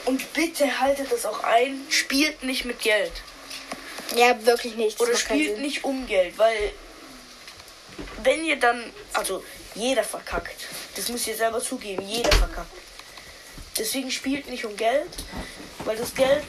und 0.05 0.35
bitte 0.35 0.81
haltet 0.81 1.11
das 1.11 1.25
auch 1.25 1.43
ein. 1.45 1.87
Spielt 1.89 2.43
nicht 2.43 2.67
mit 2.67 2.79
Geld. 2.81 3.13
Ja, 4.15 4.37
wirklich 4.45 4.75
nicht. 4.75 5.01
Oder 5.01 5.17
spielt 5.17 5.61
nicht 5.61 5.85
um 5.85 6.07
Geld, 6.07 6.37
weil 6.37 6.73
wenn 8.23 8.45
ihr 8.45 8.57
dann, 8.57 8.93
also 9.15 9.43
jeder 9.75 10.05
verkackt. 10.05 10.67
Das 10.95 11.09
müsst 11.09 11.27
ihr 11.27 11.37
selber 11.37 11.63
zugeben, 11.63 12.07
jeder 12.07 12.33
verkackt. 12.33 12.77
Deswegen 13.79 14.11
spielt 14.11 14.47
nicht 14.51 14.67
um 14.67 14.77
Geld, 14.77 15.09
weil 15.87 15.97
das 15.97 16.15
Geld. 16.15 16.45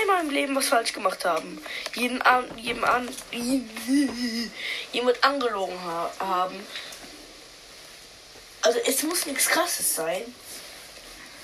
Einmal 0.00 0.22
im 0.22 0.30
Leben 0.30 0.56
was 0.56 0.66
falsch 0.66 0.92
gemacht 0.92 1.24
haben. 1.24 1.62
Jeden 1.94 2.20
an, 2.22 2.44
jedem 2.58 2.84
an, 2.84 3.08
jemand 4.92 5.22
angelogen 5.22 5.80
ha 5.84 6.10
haben. 6.18 6.66
Also 8.62 8.80
es 8.86 9.02
muss 9.04 9.26
nichts 9.26 9.46
krasses 9.46 9.94
sein. 9.94 10.22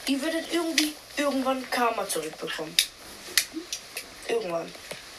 Ihr 0.07 0.21
würdet 0.21 0.53
irgendwie 0.53 0.95
irgendwann 1.17 1.71
Karma 1.71 2.09
zurückbekommen. 2.09 2.75
Irgendwann. 4.27 4.73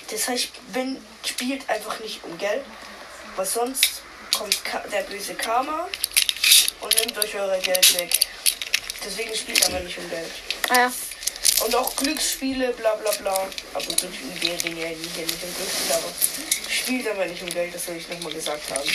Das 0.10 0.28
heißt, 0.28 0.50
wenn 0.74 1.02
spielt 1.26 1.70
einfach 1.70 2.00
nicht 2.02 2.22
um 2.26 2.38
Geld, 2.38 2.66
weil 3.38 3.46
sonst 3.46 4.02
kommt 4.36 4.66
Ka 4.66 4.80
der 4.92 5.04
böse 5.04 5.36
Karma 5.36 5.88
und 6.82 7.00
nimmt 7.00 7.18
euch 7.18 7.36
euer 7.36 7.60
Geld 7.60 8.00
weg. 8.00 8.28
Deswegen 9.06 9.34
spielt 9.36 9.66
aber 9.68 9.80
nicht 9.80 9.98
um 9.98 10.10
Geld. 10.10 10.32
Ja. 10.76 10.92
Und 11.66 11.76
auch 11.76 11.96
Glücksspiele, 11.96 12.74
bla 12.74 12.96
bla 12.96 13.12
bla. 13.12 13.48
Aber 13.74 13.86
Glücksspiele 13.86 14.56
gehen 14.56 14.78
ja 14.78 14.88
hier 14.88 15.26
nicht 15.26 15.44
um 15.44 15.56
Glücksspiele, 15.56 15.96
aber 15.96 16.12
spielt 16.70 17.08
aber 17.08 17.26
nicht 17.26 17.42
um 17.44 17.50
Geld, 17.50 17.74
das 17.76 17.86
soll 17.86 17.96
ich 17.98 18.10
nochmal 18.10 18.34
gesagt 18.34 18.64
haben. 18.72 18.90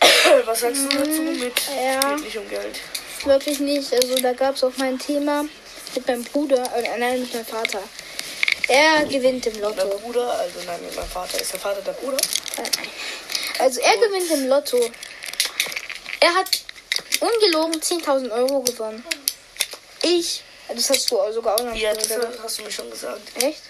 Was 0.46 0.60
sagst 0.60 0.82
du 0.82 0.88
dazu 0.88 1.22
mit 1.22 1.60
Ja. 1.76 2.16
nicht 2.16 2.36
um 2.36 2.48
Geld? 2.48 2.78
Wirklich 3.24 3.58
nicht. 3.60 3.92
Also 3.92 4.14
da 4.16 4.32
gab 4.32 4.56
es 4.56 4.64
auch 4.64 4.76
mal 4.76 4.88
ein 4.88 4.98
Thema 4.98 5.44
mit 5.94 6.06
meinem 6.06 6.24
Bruder, 6.24 6.62
äh, 6.76 6.98
nein, 6.98 7.20
mit 7.20 7.32
meinem 7.34 7.46
Vater. 7.46 7.82
Er 8.68 9.04
gewinnt 9.04 9.46
im 9.46 9.60
Lotto. 9.60 9.98
Bruder, 9.98 10.32
also 10.38 10.60
nein, 10.66 10.80
mein 10.94 11.08
Vater 11.08 11.40
ist 11.40 11.52
der 11.52 11.60
Vater 11.60 11.82
der 11.82 11.92
Bruder. 11.92 12.16
Äh, 12.56 12.62
nein. 12.76 12.88
Also 13.58 13.80
er 13.80 13.96
gewinnt 13.98 14.30
im 14.30 14.48
Lotto. 14.48 14.78
Er 16.20 16.34
hat 16.34 16.60
ungelogen 17.20 17.80
10.000 17.80 18.30
Euro 18.30 18.60
gewonnen. 18.60 19.04
Ich, 20.02 20.42
das 20.68 20.90
hast 20.90 21.10
du 21.10 21.18
auch 21.20 21.32
sogar 21.32 21.54
auch 21.56 21.64
noch 21.64 21.74
Ja, 21.74 21.90
nicht 21.92 22.02
das 22.10 22.16
gesagt. 22.16 22.38
hast 22.42 22.58
du 22.58 22.62
mir 22.62 22.70
schon 22.70 22.90
gesagt. 22.90 23.20
Echt? 23.42 23.62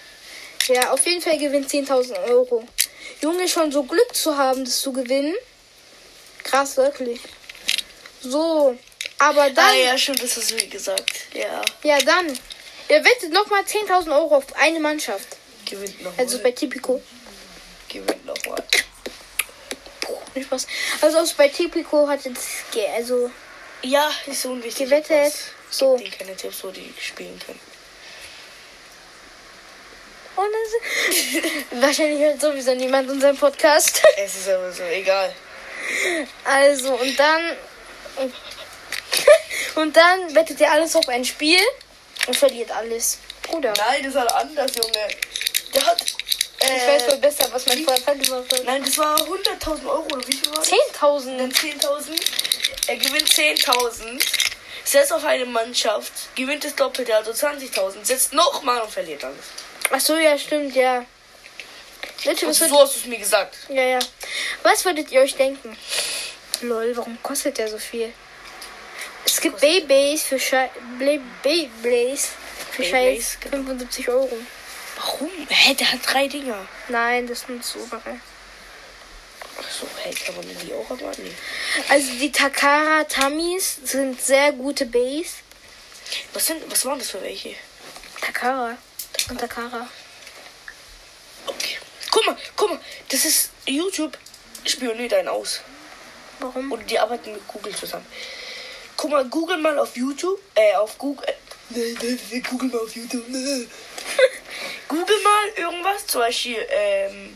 Ja, 0.67 0.91
auf 0.91 1.05
jeden 1.05 1.21
Fall 1.21 1.37
gewinnt 1.37 1.69
10.000 1.69 2.23
Euro. 2.29 2.65
Junge, 3.21 3.47
schon 3.49 3.71
so 3.71 3.83
Glück 3.83 4.15
zu 4.15 4.37
haben, 4.37 4.63
das 4.63 4.79
zu 4.79 4.93
gewinnen. 4.93 5.35
Krass, 6.43 6.77
wirklich. 6.77 7.19
So, 8.21 8.77
aber 9.19 9.49
dann, 9.49 9.65
Ah 9.65 9.73
ja. 9.73 9.85
ja, 9.87 9.97
schon, 9.97 10.15
das 10.15 10.37
hast 10.37 10.51
du 10.51 10.55
mir 10.55 10.67
gesagt. 10.67 11.11
Ja, 11.33 11.99
dann. 11.99 12.37
Er 12.87 13.03
wettet 13.03 13.31
nochmal 13.33 13.63
10.000 13.63 14.11
Euro 14.15 14.37
auf 14.37 14.45
eine 14.55 14.79
Mannschaft. 14.79 15.27
gewinnt 15.65 16.01
nochmal. 16.01 16.19
Also 16.25 16.39
bei 16.39 16.51
Tipico. 16.51 17.01
gewinnt 17.89 18.25
nochmal. 18.25 18.63
Nicht 20.35 20.45
Spaß. 20.47 20.67
Also 21.01 21.33
bei 21.37 21.47
Tipico 21.47 22.07
hat 22.07 22.23
jetzt, 22.25 22.47
also 22.95 23.29
Ja, 23.83 24.11
ist 24.25 24.41
so 24.41 24.51
unwichtig. 24.51 24.85
gewettet. 24.85 25.33
So. 25.73 25.97
Die 25.97 26.09
keine 26.09 26.35
Tipps, 26.35 26.63
wo 26.63 26.69
die 26.69 26.93
spielen 27.01 27.39
können. 27.43 27.59
Und 30.35 30.49
das, 30.51 31.81
wahrscheinlich 31.81 32.19
hört 32.21 32.41
sowieso 32.41 32.75
niemand 32.75 33.09
unseren 33.09 33.35
Podcast. 33.37 34.01
Es 34.17 34.35
ist 34.35 34.49
aber 34.49 34.71
so, 34.71 34.83
egal. 34.83 35.33
Also, 36.43 36.93
und 36.93 37.19
dann. 37.19 37.57
Und 39.75 39.97
dann 39.97 40.35
wettet 40.35 40.59
ihr 40.59 40.71
alles 40.71 40.95
auf 40.95 41.07
ein 41.09 41.25
Spiel 41.25 41.59
und 42.27 42.37
verliert 42.37 42.69
alles. 42.69 43.17
Bruder. 43.41 43.73
Nein, 43.75 44.03
das 44.03 44.13
war 44.13 44.35
anders, 44.35 44.71
Junge. 44.75 45.07
Der 45.73 45.83
hat. 45.83 45.99
Äh, 46.59 46.77
Ich 46.77 46.87
weiß 46.87 47.03
voll 47.05 47.17
besser, 47.17 47.47
was 47.51 47.65
mein 47.65 47.83
Vater 47.83 48.13
gemacht 48.15 48.53
hat. 48.53 48.63
Nein, 48.65 48.83
das 48.85 48.95
war 48.99 49.19
100.000 49.19 49.87
Euro, 49.87 50.05
oder 50.13 50.27
wie 50.27 50.33
viel 50.33 50.51
war 50.51 50.59
das? 50.59 50.69
10.000. 50.69 51.37
Dann 51.37 51.51
10.000. 51.51 52.21
Er 52.85 52.97
gewinnt 52.97 53.27
10.000. 53.27 54.21
Setzt 54.93 55.11
auf 55.11 55.25
eine 55.25 55.47
Mannschaft, 55.47 56.13
gewinnt 56.35 56.63
das 56.63 56.75
Doppelte, 56.75 57.15
also 57.15 57.31
20.000. 57.31 58.05
Setzt 58.05 58.31
nochmal 58.31 58.79
und 58.79 58.91
verliert 58.91 59.23
alles. 59.23 59.45
Ach 59.89 59.99
so, 59.99 60.15
ja, 60.15 60.37
stimmt, 60.37 60.75
ja. 60.75 61.03
Leute, 62.23 62.45
was 62.45 62.59
so 62.59 62.65
hast 62.79 62.93
du 62.93 62.99
es 62.99 63.05
mir 63.07 63.17
gesagt. 63.17 63.55
ja, 63.69 63.81
ja. 63.81 63.99
Was 64.61 64.85
würdet 64.85 65.11
ihr 65.11 65.21
euch 65.21 65.33
denken? 65.33 65.75
Lol, 66.61 66.95
warum 66.95 67.17
kostet 67.23 67.57
der 67.57 67.69
so 67.69 67.79
viel? 67.79 68.13
Es 69.25 69.41
gibt 69.41 69.59
Beyblades 69.59 70.21
für 70.21 70.39
Schei 70.39 70.69
Beyblades 70.99 72.29
für 72.69 72.83
scheiß 72.83 73.39
genau. 73.39 73.63
75 73.63 74.09
Euro. 74.09 74.37
Warum? 74.97 75.31
Hä, 75.49 75.73
der 75.73 75.91
hat 75.91 76.01
drei 76.05 76.27
Dinger. 76.27 76.67
Nein, 76.89 77.25
das 77.25 77.41
sind 77.41 77.65
so 77.65 77.79
obere. 77.79 78.19
Achso, 79.73 79.87
hey, 80.03 80.13
kann 80.13 80.35
man 80.35 80.45
die 80.47 80.71
auch 80.71 81.17
nee. 81.17 81.31
Also 81.89 82.11
die 82.19 82.31
Takara 82.31 83.05
Tamis 83.05 83.79
sind 83.83 84.21
sehr 84.21 84.51
gute 84.51 84.85
Bays. 84.85 85.37
Was, 86.31 86.45
sind, 86.45 86.61
was 86.71 86.85
waren 86.85 86.99
das 86.99 87.09
für 87.09 87.23
welche? 87.23 87.55
Takara. 88.21 88.77
Und 89.29 89.39
Takara. 89.39 89.89
Okay. 91.47 91.77
Guck 92.11 92.25
mal, 92.27 92.37
guck 92.55 92.69
mal, 92.69 92.79
das 93.09 93.25
ist 93.25 93.49
YouTube 93.65 94.15
spioniert 94.63 95.11
einen 95.15 95.27
aus. 95.27 95.61
Warum? 96.39 96.71
Und 96.71 96.91
die 96.91 96.99
arbeiten 96.99 97.33
mit 97.33 97.47
Google 97.47 97.75
zusammen. 97.75 98.05
Guck 98.95 99.09
mal, 99.09 99.25
Google 99.25 99.57
mal 99.57 99.79
auf 99.79 99.97
YouTube, 99.97 100.39
äh, 100.53 100.75
auf 100.75 100.99
Google. 100.99 101.25
Äh, 101.73 102.39
Google 102.41 102.69
mal 102.69 102.79
auf 102.79 102.95
YouTube. 102.95 103.25
Google 104.87 105.23
mal 105.23 105.47
irgendwas, 105.55 106.05
zum 106.05 106.21
Beispiel, 106.21 106.63
ähm, 106.69 107.32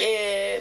äh, 0.00 0.56
äh, 0.56 0.60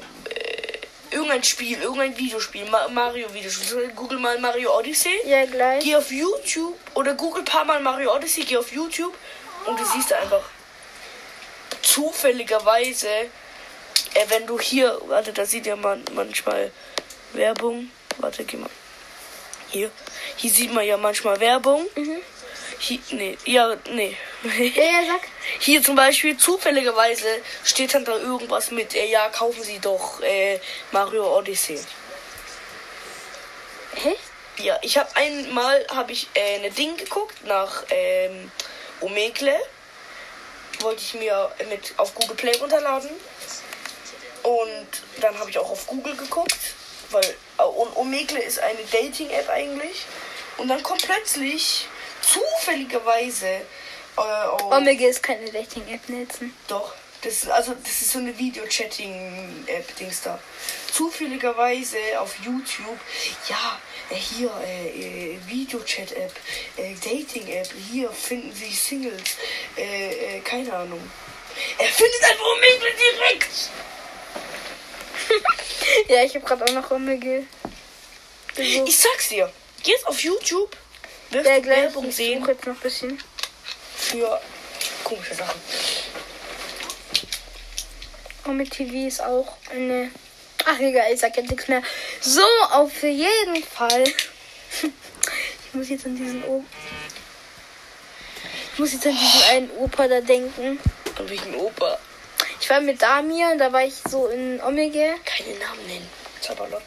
irgendein 1.11 1.43
Spiel, 1.43 1.81
irgendein 1.81 2.17
Videospiel, 2.17 2.65
Ma 2.65 2.87
Mario 2.89 3.33
Videospiel. 3.33 3.91
Google 3.95 4.19
mal 4.19 4.37
Mario 4.39 4.77
Odyssey. 4.77 5.15
Ja, 5.25 5.45
gleich. 5.45 5.83
Geh 5.83 5.95
auf 5.95 6.11
YouTube 6.11 6.77
oder 6.95 7.13
Google 7.13 7.43
paar 7.43 7.65
Mal 7.65 7.79
Mario 7.79 8.15
Odyssey, 8.15 8.43
geh 8.43 8.57
auf 8.57 8.71
YouTube 8.71 9.13
Und 9.65 9.79
du 9.79 9.85
siehst 9.85 10.13
einfach 10.13 10.43
zufälligerweise, 11.81 13.07
äh, 13.07 14.25
wenn 14.29 14.45
du 14.45 14.59
hier, 14.59 14.99
warte, 15.07 15.33
da 15.33 15.45
sieht 15.45 15.65
ja 15.65 15.75
man 15.75 16.03
manchmal 16.13 16.71
Werbung. 17.33 17.91
Warte, 18.17 18.43
geh 18.43 18.57
mal. 18.57 18.69
Hier. 19.69 19.91
Hier 20.35 20.51
sieht 20.51 20.73
man 20.73 20.85
ja 20.85 20.97
manchmal 20.97 21.39
Werbung. 21.39 21.85
Hier, 22.81 22.99
nee, 23.11 23.37
ja, 23.43 23.75
nee. 23.89 24.15
Ja, 24.43 24.83
ja, 24.83 25.05
sag. 25.05 25.27
Hier 25.59 25.83
zum 25.83 25.97
Beispiel 25.97 26.37
zufälligerweise 26.37 27.27
steht 27.65 27.93
dann 27.93 28.05
da 28.05 28.15
irgendwas 28.17 28.71
mit, 28.71 28.95
äh, 28.95 29.05
ja, 29.07 29.27
kaufen 29.27 29.61
Sie 29.61 29.79
doch 29.79 30.21
äh, 30.21 30.59
Mario 30.91 31.37
Odyssey. 31.37 31.77
Hä? 33.95 34.15
Ja, 34.59 34.79
ich 34.81 34.97
habe 34.97 35.13
einmal 35.15 35.85
habe 35.89 36.13
ich 36.13 36.29
äh, 36.33 36.55
eine 36.55 36.71
Ding 36.71 36.95
geguckt 36.95 37.45
nach 37.45 37.83
ähm, 37.89 38.49
Omegle. 39.01 39.59
Wollte 40.79 41.01
ich 41.01 41.13
mir 41.15 41.51
mit 41.69 41.93
auf 41.97 42.15
Google 42.15 42.35
Play 42.37 42.55
runterladen. 42.57 43.09
Und 44.43 44.87
dann 45.19 45.37
habe 45.37 45.49
ich 45.49 45.57
auch 45.57 45.69
auf 45.69 45.85
Google 45.85 46.15
geguckt, 46.15 46.57
weil 47.09 47.25
äh, 47.57 47.63
und 47.63 47.93
Omegle 47.97 48.41
ist 48.41 48.59
eine 48.59 48.83
Dating-App 48.89 49.49
eigentlich. 49.49 50.05
Und 50.57 50.69
dann 50.69 50.81
kommt 50.81 51.01
plötzlich 51.03 51.87
zufälligerweise 52.33 53.47
äh, 53.47 54.21
auf, 54.21 54.71
Omega 54.71 55.07
ist 55.07 55.23
keine 55.23 55.51
Dating-App 55.51 56.09
nutzen. 56.09 56.53
doch, 56.67 56.93
das 57.21 57.43
ist, 57.43 57.49
also 57.49 57.73
das 57.73 58.01
ist 58.01 58.11
so 58.11 58.19
eine 58.19 58.37
Video-Chatting-App-Dings 58.37 60.21
da. 60.21 60.39
Zufälligerweise 60.91 61.97
auf 62.19 62.35
YouTube, 62.43 62.99
ja, 63.47 63.79
äh, 64.09 64.15
hier, 64.15 64.51
äh, 64.63 65.33
äh, 65.33 65.37
Video-Chat-App, 65.47 66.33
äh, 66.77 66.93
Dating-App, 66.95 67.69
hier 67.91 68.09
finden 68.11 68.53
Sie 68.53 68.73
Singles, 68.73 69.37
äh, 69.77 70.37
äh, 70.37 70.39
keine 70.41 70.73
Ahnung. 70.73 71.01
Er 71.77 71.87
findet 71.87 72.23
einfach 72.23 72.45
Omegle 72.45 72.91
direkt! 72.93 73.69
Ja, 76.07 76.23
ich 76.23 76.35
habe 76.35 76.45
gerade 76.45 76.65
auch 76.65 76.73
noch 76.73 76.91
Omega. 76.91 77.43
Ich 78.57 78.97
sag's 78.97 79.29
dir, 79.29 79.51
geh 79.83 79.91
jetzt 79.91 80.07
auf 80.07 80.21
YouTube, 80.21 80.75
wirst 81.31 81.47
Ja, 81.47 81.59
gleich. 81.59 81.77
Werbung 81.83 82.11
sehen 82.11 82.45
jetzt 82.47 82.65
noch 82.65 82.75
ein 82.75 82.79
bisschen. 82.79 83.19
für 83.95 84.39
komische 85.03 85.35
Sachen. 85.35 85.59
Omega 88.45 88.69
TV 88.69 89.07
ist 89.07 89.21
auch 89.21 89.57
eine. 89.71 90.11
Ach, 90.65 90.79
egal, 90.79 91.11
ich 91.13 91.19
sag 91.19 91.35
jetzt 91.37 91.49
nichts 91.49 91.67
mehr. 91.67 91.81
So, 92.21 92.41
auf 92.71 93.01
jeden 93.03 93.63
Fall. 93.63 94.03
Ich 95.71 95.75
muss 95.75 95.89
jetzt 95.89 96.07
an 96.07 96.15
diesen 96.15 96.43
O. 96.45 96.63
Ich 98.73 98.79
muss 98.79 98.91
jetzt 98.91 99.05
an 99.05 99.15
diesen 99.15 99.43
einen 99.51 99.69
Opa 99.77 100.07
da 100.07 100.19
denken. 100.19 100.79
An 101.15 101.29
welchen 101.29 101.53
Opa? 101.53 101.99
Ich 102.59 102.67
war 102.71 102.81
mit 102.81 102.99
Damir 102.99 103.49
und 103.51 103.59
da 103.59 103.71
war 103.71 103.83
ich 103.83 103.93
so 104.09 104.25
in 104.29 104.59
Omega. 104.63 105.13
Keine 105.23 105.59
Namen 105.59 105.85
nennen. 105.85 106.09
Zabalot. 106.41 106.81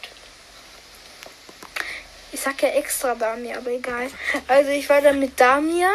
Ich 2.33 2.41
sag 2.41 2.61
ja 2.63 2.69
extra 2.69 3.13
Damir, 3.13 3.57
aber 3.57 3.69
egal. 3.69 4.09
Also 4.47 4.71
ich 4.71 4.89
war 4.89 5.01
dann 5.01 5.19
mit 5.19 5.39
Damir 5.39 5.89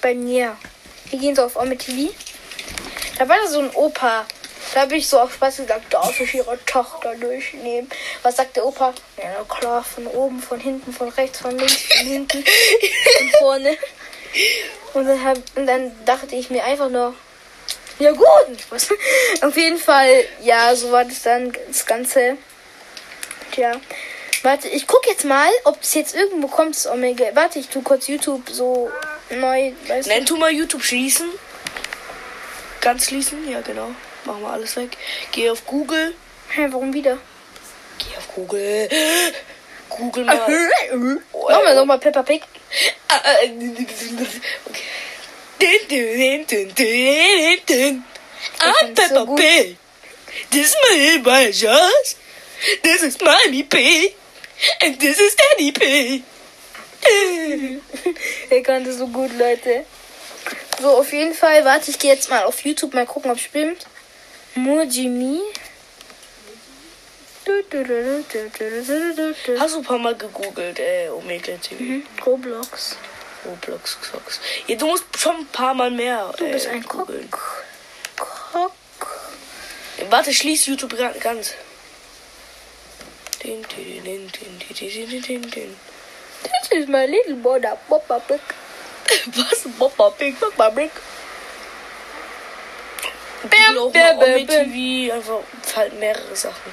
bei 0.00 0.14
mir. 0.14 0.56
Wir 1.10 1.18
gehen 1.18 1.34
so 1.34 1.44
auf 1.44 1.56
Ome 1.56 1.76
TV. 1.76 2.14
Da 3.18 3.28
war 3.28 3.36
da 3.36 3.48
so 3.48 3.58
ein 3.58 3.70
Opa. 3.74 4.24
Da 4.72 4.80
habe 4.82 4.96
ich 4.96 5.08
so 5.08 5.18
auf 5.18 5.34
Spaß 5.34 5.58
gesagt, 5.58 5.92
darf 5.92 6.18
ich 6.20 6.34
ihre 6.34 6.58
Tochter 6.64 7.14
durchnehmen? 7.16 7.90
Was 8.22 8.36
sagt 8.36 8.56
der 8.56 8.66
Opa? 8.66 8.94
Ja, 9.16 9.44
klar, 9.48 9.82
von 9.82 10.06
oben, 10.06 10.40
von 10.40 10.60
hinten, 10.60 10.92
von 10.92 11.08
rechts, 11.08 11.40
von 11.40 11.56
links, 11.58 11.82
von 11.82 12.06
hinten, 12.06 12.44
von 13.18 13.28
vorne. 13.38 13.76
Und 14.94 15.06
dann, 15.06 15.24
hab, 15.24 15.38
und 15.56 15.66
dann 15.66 15.92
dachte 16.04 16.36
ich 16.36 16.50
mir 16.50 16.64
einfach 16.64 16.88
nur, 16.88 17.14
ja 17.98 18.12
gut. 18.12 18.60
Spaß. 18.60 18.88
Auf 19.42 19.56
jeden 19.56 19.78
Fall, 19.78 20.24
ja, 20.42 20.74
so 20.76 20.92
war 20.92 21.04
das 21.04 21.22
dann 21.22 21.52
das 21.68 21.84
Ganze. 21.84 22.36
Tja. 23.52 23.72
Warte, 24.46 24.68
ich 24.68 24.86
guck 24.86 25.04
jetzt 25.08 25.24
mal, 25.24 25.50
ob 25.64 25.82
es 25.82 25.94
jetzt 25.94 26.14
irgendwo 26.14 26.46
kommt, 26.46 26.86
Omega. 26.86 27.24
Warte, 27.34 27.58
ich 27.58 27.66
tu 27.66 27.82
kurz 27.82 28.06
YouTube 28.06 28.48
so 28.48 28.92
neu, 29.28 29.72
weißt 29.88 30.06
Nenn 30.06 30.24
tu 30.24 30.36
mal 30.36 30.52
YouTube 30.52 30.84
schließen. 30.84 31.28
Ganz 32.80 33.06
schließen, 33.06 33.50
ja 33.50 33.60
genau. 33.62 33.90
Machen 34.24 34.42
wir 34.42 34.50
alles 34.50 34.76
weg. 34.76 34.96
Geh 35.32 35.50
auf 35.50 35.66
Google. 35.66 36.14
Hä, 36.50 36.68
warum 36.70 36.94
wieder? 36.94 37.18
Geh 37.98 38.16
auf 38.16 38.28
Google. 38.36 38.88
Google 39.88 40.24
mal. 40.26 40.38
Oh, 41.32 41.50
Machen 41.50 41.64
wir 41.64 41.74
nochmal 41.74 41.98
Peppa 41.98 42.22
Pig. 42.22 42.42
Ah, 43.08 43.20
äh, 43.42 43.50
Okay. 45.58 46.46
Dun. 47.66 48.04
I'm 48.60 48.86
so 48.86 48.94
Peppa 48.94 49.24
gut. 49.24 49.40
Pig. 49.40 49.76
This 50.52 50.72
is 50.92 51.18
my. 51.24 51.50
This 52.84 53.02
is 53.02 53.20
Mommy 53.20 53.64
Pig. 53.64 54.14
And 54.82 54.98
this 55.00 55.20
is 55.20 55.36
Danny 55.36 55.72
P. 55.72 56.22
er 58.50 58.62
kannte 58.62 58.92
so 58.92 59.06
gut, 59.06 59.30
Leute. 59.38 59.84
So, 60.80 60.88
auf 60.98 61.12
jeden 61.12 61.34
Fall, 61.34 61.64
warte, 61.64 61.90
ich 61.90 61.98
gehe 61.98 62.12
jetzt 62.12 62.30
mal 62.30 62.44
auf 62.44 62.64
YouTube 62.64 62.94
mal 62.94 63.06
gucken, 63.06 63.30
ob 63.30 63.36
es 63.36 63.44
stimmt. 63.44 63.86
Mojimi. 64.54 65.40
Hast 69.58 69.74
du 69.74 69.78
ein 69.78 69.84
paar 69.84 69.98
Mal 69.98 70.16
gegoogelt, 70.16 70.78
äh, 70.80 71.08
Omega 71.10 71.56
TV? 71.56 71.82
Mhm. 71.82 72.06
Roblox. 72.24 72.96
Roblox, 73.44 73.98
Xbox. 74.00 74.40
Ja, 74.66 74.76
du 74.76 74.86
musst 74.86 75.04
schon 75.16 75.36
ein 75.36 75.46
paar 75.46 75.74
Mal 75.74 75.90
mehr. 75.90 76.32
Du 76.36 76.50
bist 76.50 76.66
äh, 76.66 76.70
ein 76.70 76.84
Kock. 76.84 77.08
Kock. 78.16 78.72
Warte, 80.10 80.34
schließ 80.34 80.66
YouTube 80.66 80.96
ganz. 81.20 81.54
This 83.46 83.62
is 86.72 86.88
my 86.88 87.06
little 87.06 87.36
brother, 87.36 87.78
Peppa 87.88 88.20
Pig. 88.26 88.40
Was? 89.36 89.66
Papa 89.78 90.10
Pig, 90.18 90.34
Papa 90.40 90.72
Pig. 90.74 90.90
Bam, 93.48 93.92
bam, 93.92 94.18
bam, 94.18 94.18
bam. 94.18 94.46
TV, 94.48 95.12
einfach 95.12 95.42
halt 95.76 95.92
mehrere 96.00 96.34
Sachen. 96.34 96.72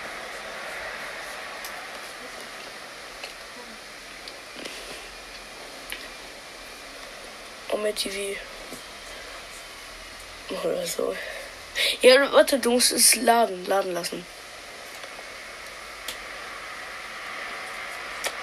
Ome 7.69 7.93
TV. 7.93 8.35
Oder 10.49 10.87
so. 10.87 11.15
Ja, 12.01 12.31
warte, 12.33 12.57
du 12.57 12.71
musst 12.71 12.91
es 12.93 13.15
laden, 13.15 13.63
laden 13.67 13.93
lassen. 13.93 14.25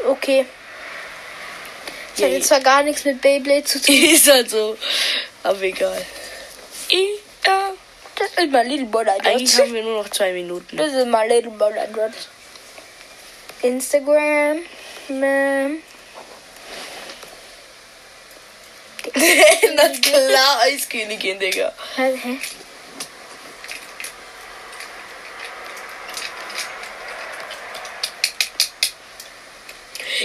Okay. 0.06 0.46
Das 2.16 2.24
hat 2.24 2.32
jetzt 2.32 2.48
zwar 2.48 2.60
gar 2.60 2.82
nichts 2.82 3.04
mit 3.04 3.20
Beyblade 3.20 3.64
zu 3.64 3.80
tun. 3.80 3.94
Ist 4.12 4.30
halt 4.30 4.50
so. 4.50 4.76
Aber 5.42 5.62
egal. 5.62 6.04
Ja. 6.90 7.72
Das 8.16 8.44
ist 8.44 8.52
my 8.52 8.62
little 8.62 8.84
brother, 8.84 9.12
Eigentlich 9.24 9.50
George. 9.50 9.62
haben 9.62 9.74
wir 9.74 9.82
nur 9.82 10.02
noch 10.02 10.10
zwei 10.10 10.32
Minuten. 10.32 10.76
This 10.76 10.92
is 10.92 11.06
my 11.06 11.26
little 11.26 11.52
brother, 11.52 11.88
George. 11.90 12.14
Instagram. 13.62 14.58
Man. 15.08 15.78
Na 19.74 19.88
klar, 19.88 20.60
Eiskönigin, 20.64 21.38
Digga. 21.38 21.72
Hä? 21.96 22.12
hä? 22.22 22.38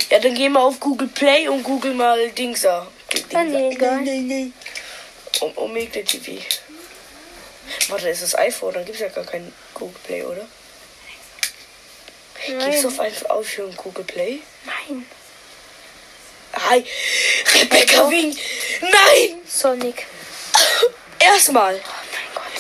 Ja, 0.10 0.20
dann 0.20 0.36
geh 0.36 0.50
mal 0.50 0.62
auf 0.62 0.80
Google 0.80 1.08
Play 1.08 1.48
und 1.48 1.64
google 1.64 1.94
mal 1.94 2.30
Dingsa. 2.32 2.88
Ah, 3.34 3.44
nee, 3.44 3.72
egal. 3.72 4.02
Um, 5.42 5.58
Omegle 5.58 6.04
TV. 6.04 6.42
Warte, 7.90 8.10
ist 8.10 8.24
das 8.24 8.38
iPhone? 8.38 8.74
Dann 8.74 8.86
gibt's 8.86 9.02
ja 9.02 9.10
gar 9.10 9.26
kein 9.26 9.52
Google 9.74 10.00
Play, 10.06 10.24
oder? 10.24 10.48
Nein. 12.48 12.86
auf 12.86 13.00
einfach 13.00 13.30
Aufführung 13.30 13.76
Google 13.76 14.04
Play? 14.04 14.40
Nein. 14.66 15.06
Hi, 16.54 16.86
Rebecca 17.54 18.10
Wing. 18.10 18.38
Nein! 18.82 19.42
Sonic. 19.48 20.06
Erstmal. 21.20 21.82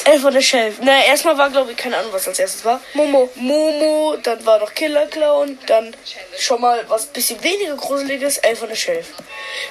Elf 0.05 0.21
von 0.21 0.33
der 0.33 0.41
Shelf. 0.41 0.75
Na, 0.81 1.03
erstmal 1.03 1.37
war, 1.37 1.49
glaube 1.49 1.71
ich, 1.71 1.77
keine 1.77 1.97
Ahnung, 1.97 2.13
was 2.13 2.27
als 2.27 2.37
erstes 2.37 2.63
war. 2.63 2.79
Momo. 2.93 3.29
Momo, 3.35 4.15
dann 4.21 4.45
war 4.45 4.59
noch 4.59 4.73
Killer 4.73 5.07
Clown, 5.07 5.57
dann 5.65 5.95
schon 6.37 6.61
mal 6.61 6.85
was 6.87 7.07
bisschen 7.07 7.43
weniger 7.43 7.75
gruseliges, 7.75 8.37
Elf 8.37 8.59
von 8.59 8.69
der 8.69 8.75
Shelf. 8.75 9.07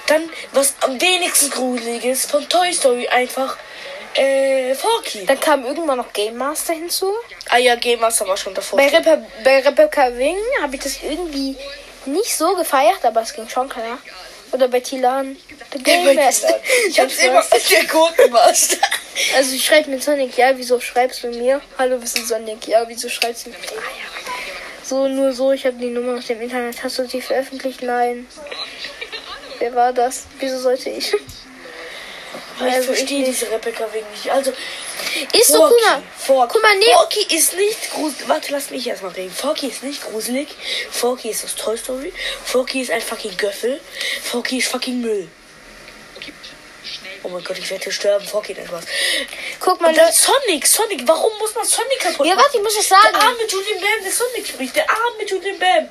Dann 0.09 0.29
was 0.53 0.75
am 0.81 1.01
wenigsten 1.01 1.51
gruseliges 1.51 2.27
von 2.27 2.49
Toy 2.49 2.73
Story 2.73 3.07
einfach, 3.09 3.57
äh, 4.15 4.75
Forky. 4.75 5.25
Dann 5.25 5.39
kam 5.39 5.65
irgendwann 5.65 5.99
noch 5.99 6.13
Game 6.13 6.37
Master 6.37 6.73
hinzu. 6.73 7.13
Ah 7.49 7.59
ja, 7.59 7.77
Game 7.77 8.01
Master 8.01 8.27
war 8.27 8.37
schon 8.37 8.55
davor. 8.55 8.77
Bei, 8.77 8.89
Repe 8.89 9.25
bei 9.45 9.61
Rebecca 9.61 10.17
Wing 10.17 10.37
habe 10.63 10.75
ich 10.75 10.83
das 10.83 11.03
irgendwie 11.03 11.57
nicht 12.07 12.37
so 12.37 12.55
gefeiert, 12.57 13.05
aber 13.05 13.23
es 13.23 13.33
ging 13.33 13.49
schon 13.49 13.69
klar. 13.69 13.99
Oder 14.55 14.69
bei 14.69 14.79
Tilan. 14.79 15.37
The 15.73 15.83
Game 15.83 16.15
Master. 16.15 16.61
Ich 16.89 17.01
hab's 17.01 17.19
immer 17.19 17.43
mit 17.53 17.71
der 17.73 17.85
Gurkenmaster. 17.87 18.77
Also 19.37 19.57
ich 19.57 19.65
schreibe 19.65 19.91
mit 19.91 20.05
Sonic, 20.05 20.37
ja, 20.37 20.57
wieso 20.57 20.79
schreibst 20.79 21.25
du 21.25 21.29
mir? 21.29 21.61
Hallo, 21.77 22.01
wir 22.01 22.07
sind 22.07 22.29
Sonic, 22.29 22.69
ja, 22.69 22.85
wieso 22.87 23.09
schreibst 23.09 23.47
du 23.47 23.51
mir? 23.51 23.57
Ah, 23.57 23.73
ja. 23.73 24.85
So, 24.85 25.09
nur 25.09 25.33
so, 25.33 25.51
ich 25.51 25.67
habe 25.67 25.77
die 25.77 25.91
Nummer 25.91 26.19
aus 26.19 26.29
dem 26.29 26.41
Internet. 26.41 26.85
Hast 26.85 27.01
du 27.01 27.09
sie 27.09 27.21
veröffentlicht? 27.21 27.83
Nein. 27.83 28.29
Wer 29.59 29.75
war 29.75 29.93
das? 29.93 30.27
Wieso 30.39 30.59
sollte 30.61 30.91
ich? 30.91 31.13
Ich 32.57 32.63
Also 32.63 32.87
verstehe 32.95 33.21
ich- 33.21 33.27
diese 33.27 33.51
Rebecca 33.51 33.87
wegen 33.93 34.09
nicht. 34.13 34.31
Also, 34.31 34.53
Ist 35.33 35.49
so, 35.49 35.59
guck 35.59 35.81
mal. 35.83 36.03
Forky. 36.17 36.53
Guck 36.53 36.63
mal, 36.63 36.77
nee. 36.79 36.93
Forky 36.93 37.35
ist 37.35 37.55
nicht 37.57 37.91
gruselig. 37.93 38.29
Warte, 38.29 38.53
lass 38.53 38.71
mich 38.71 38.87
erstmal 38.87 39.13
reden. 39.13 39.33
Forky 39.35 39.69
ist 39.69 39.83
nicht 39.83 40.03
gruselig. 40.03 40.49
Forky 40.91 41.31
ist 41.31 41.45
aus 41.45 41.55
Toy 41.57 41.77
Story. 41.77 42.13
Forky 42.45 42.83
ist 42.83 42.91
ein 42.91 43.03
fucking 43.03 43.37
Göffel. 43.37 43.81
Forky 44.23 44.59
ist 44.59 44.69
fucking 44.69 45.01
Müll. 45.01 45.29
Oh 47.23 47.29
mein 47.31 47.43
Gott, 47.43 47.59
ich 47.59 47.69
werde 47.71 47.83
hier 47.85 47.93
sterben. 47.93 48.27
Forky 48.27 48.53
nennt 48.55 48.71
was. 48.71 48.85
Guck 49.59 49.81
mal, 49.81 49.89
Und 49.89 49.97
dann 49.97 50.13
Sonic. 50.13 50.67
Sonic. 50.67 51.03
Warum 51.07 51.33
muss 51.39 51.55
man 51.55 51.65
Sonic 51.65 51.99
kaputt 52.01 52.27
Ja, 52.27 52.35
machen? 52.35 52.45
warte, 52.45 52.59
ich 52.59 52.63
muss 52.63 52.75
Der 52.75 52.83
sagen. 52.83 53.15
arme 53.17 53.47
Julian 53.49 53.81
Bam, 53.81 54.05
der 54.05 54.13
Sonic 54.13 54.47
spricht. 54.47 54.77
Der 54.77 54.89
arme 54.91 55.25
Julian 55.27 55.59
Bam. 55.59 55.89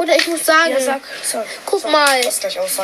Oder 0.00 0.16
ich 0.16 0.26
muss 0.28 0.46
sagen. 0.46 0.70
Ja, 0.70 0.80
sag. 0.80 1.02
sag 1.22 1.46
Guck 1.66 1.82
sag, 1.82 1.92
mal. 1.92 2.22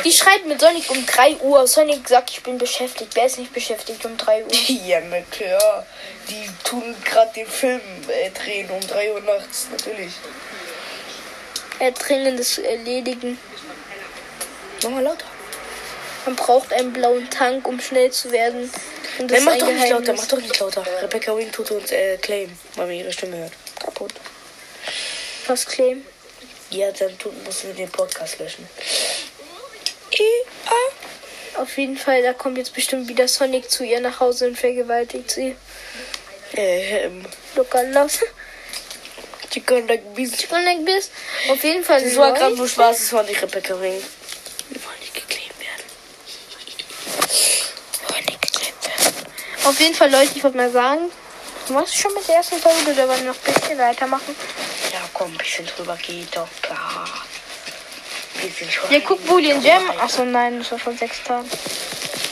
Die 0.03 0.11
schreibt 0.11 0.45
mit 0.45 0.61
Sonic 0.61 0.87
um 0.91 1.03
3 1.03 1.37
Uhr. 1.37 1.65
Sonic 1.65 2.07
sagt, 2.07 2.29
ich 2.29 2.43
bin 2.43 2.59
beschäftigt. 2.59 3.15
Wer 3.15 3.25
ist 3.25 3.39
nicht 3.39 3.51
beschäftigt 3.51 4.05
um 4.05 4.15
3 4.15 4.43
Uhr? 4.43 4.53
Ja, 4.85 4.99
na 5.09 5.21
klar. 5.31 5.83
Die 6.29 6.47
tun 6.63 6.95
gerade 7.03 7.31
den 7.33 7.47
Film 7.47 7.81
äh, 8.07 8.29
drehen 8.29 8.69
um 8.69 8.79
3 8.79 9.13
Uhr 9.13 9.21
nachts. 9.21 9.65
Natürlich. 9.71 10.11
Er 11.79 11.91
Dringendes 11.91 12.53
zu 12.53 12.67
erledigen. 12.67 13.39
Mach 14.83 14.91
mal 14.91 15.01
lauter. 15.03 15.25
Man 16.27 16.35
braucht 16.35 16.71
einen 16.71 16.93
blauen 16.93 17.27
Tank, 17.31 17.67
um 17.67 17.79
schnell 17.79 18.11
zu 18.11 18.31
werden. 18.31 18.71
Und 19.17 19.31
Nein, 19.31 19.43
mach 19.43 19.57
doch 19.57 19.67
ein 19.67 19.73
nicht 19.75 19.89
lauter, 19.89 20.01
Geheimnis. 20.03 20.21
mach 20.21 20.27
doch 20.27 20.41
nicht 20.41 20.59
lauter. 20.59 20.85
Rebecca 21.01 21.35
Wing 21.35 21.51
tut 21.51 21.71
uns 21.71 21.91
äh, 21.91 22.17
claim, 22.17 22.55
weil 22.75 22.85
man 22.85 22.95
ihre 22.95 23.11
Stimme 23.11 23.37
hört. 23.37 23.53
Kaputt. 23.79 24.13
Was 25.47 25.65
claim? 25.65 26.05
Ja, 26.69 26.91
dann 26.91 27.17
tut, 27.17 27.45
müssen 27.45 27.67
wir 27.67 27.73
den 27.75 27.89
Podcast 27.89 28.39
löschen. 28.39 28.67
Auf 31.57 31.75
jeden 31.77 31.97
Fall, 31.97 32.21
da 32.21 32.33
kommt 32.33 32.57
jetzt 32.57 32.73
bestimmt 32.73 33.07
wieder 33.07 33.27
Sonic 33.27 33.69
zu 33.69 33.83
ihr 33.83 33.99
nach 33.99 34.19
Hause 34.19 34.47
und 34.47 34.57
vergewaltigt 34.57 35.31
sie. 35.31 35.55
Äh, 36.53 37.05
ähm, 37.05 37.25
Locker 37.55 37.83
los. 37.83 38.19
Chicken 39.49 39.87
like 39.87 40.13
beast. 40.13 40.37
Chicken 40.37 40.63
like 40.63 40.85
this. 40.85 41.09
Auf 41.49 41.63
jeden 41.63 41.83
Fall. 41.83 42.03
Das 42.03 42.15
war 42.15 42.33
gerade 42.33 42.55
nur 42.55 42.67
Spaß, 42.67 42.97
das 42.97 43.13
war 43.13 43.23
nicht 43.23 43.41
Rebecca 43.41 43.79
Wing. 43.81 44.01
Wir 44.69 44.83
wollen 44.85 44.99
nicht 44.99 45.15
geclaimt 45.15 45.59
werden. 45.59 45.83
Wir 48.01 48.15
wollen 48.15 48.25
nicht 48.25 48.41
geclaimt 48.41 48.85
werden. 48.85 49.25
Auf 49.65 49.79
jeden 49.79 49.95
Fall, 49.95 50.11
Leute, 50.11 50.31
ich 50.35 50.43
wollte 50.43 50.57
mal 50.57 50.71
sagen, 50.71 51.11
was 51.69 51.95
schon 51.95 52.13
mit 52.13 52.27
der 52.27 52.35
ersten 52.35 52.57
Folge 52.57 52.91
oder 52.91 53.07
wollen 53.07 53.23
wir 53.23 53.31
noch 53.31 53.37
ein 53.45 53.53
bisschen 53.53 53.77
weitermachen? 53.79 54.35
Komm, 55.13 55.31
ein 55.31 55.37
bisschen 55.37 55.65
drüber 55.65 55.97
geht 55.97 56.35
doch 56.35 56.47
klar. 56.61 57.05
Ja, 58.89 58.99
guck, 58.99 59.25
Bullion 59.25 59.61
Jam. 59.63 59.89
Achso, 59.99 60.23
nein, 60.23 60.59
das 60.59 60.71
war 60.71 60.79
vor 60.79 60.93
sechs 60.93 61.23
Tagen. 61.23 61.49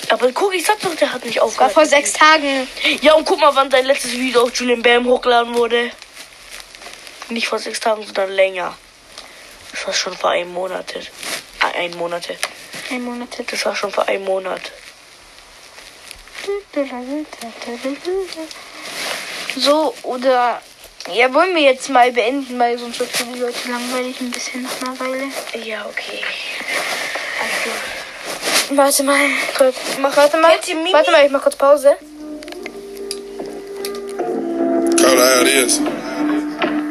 Aber 0.09 0.31
guck, 0.31 0.53
ich 0.53 0.63
sag 0.63 0.79
doch, 0.81 0.95
der 0.95 1.11
hat 1.11 1.25
nicht 1.25 1.37
War 1.37 1.45
aufgehört. 1.45 1.73
vor 1.73 1.85
sechs 1.85 2.13
Tagen. 2.13 2.67
Ja, 3.01 3.13
und 3.13 3.25
guck 3.25 3.39
mal, 3.39 3.55
wann 3.55 3.69
dein 3.69 3.85
letztes 3.85 4.11
Video 4.11 4.43
auf 4.43 4.55
Julian 4.55 4.83
Bam 4.83 5.05
hochgeladen 5.05 5.55
wurde. 5.55 5.91
Nicht 7.29 7.47
vor 7.47 7.57
sechs 7.57 7.79
Tagen, 7.79 8.03
sondern 8.03 8.31
länger. 8.31 8.77
Das 9.71 9.87
war 9.87 9.93
schon 9.93 10.15
vor 10.15 10.29
einem 10.29 10.53
Monat. 10.53 10.93
Äh, 10.95 11.79
ein 11.79 11.97
Monat. 11.97 12.27
Ein 12.91 13.01
Monat. 13.03 13.29
Das 13.47 13.65
war 13.65 13.75
schon 13.75 13.91
vor 13.91 14.07
einem 14.07 14.25
Monat. 14.25 14.61
So, 19.55 19.93
oder. 20.03 20.61
Ja, 21.13 21.31
wollen 21.33 21.53
wir 21.53 21.61
jetzt 21.61 21.89
mal 21.89 22.11
beenden, 22.11 22.57
weil 22.57 22.79
sonst 22.79 22.99
wird 22.99 23.11
für 23.11 23.25
die 23.25 23.39
Leute 23.39 23.69
langweilig 23.69 24.19
ein 24.21 24.31
bisschen 24.31 24.63
nach 24.63 24.81
einer 24.81 24.99
Weile. 24.99 25.31
Ja, 25.63 25.85
okay. 25.85 26.19
Warte 28.71 29.03
mal, 29.03 29.29
kurz. 29.55 29.75
Mach, 29.99 30.17
warte 30.17 30.37
mal. 30.37 30.53
Kennt 30.53 30.67
ihr 30.67 30.75
Mimi? 30.75 30.91
Warte 30.93 31.11
mal, 31.11 31.23
ich 31.23 31.31
mach 31.31 31.43
kurz 31.43 31.55
Pause. 31.55 31.95
Call 34.97 35.21
out 35.21 35.45
this. 35.45 35.79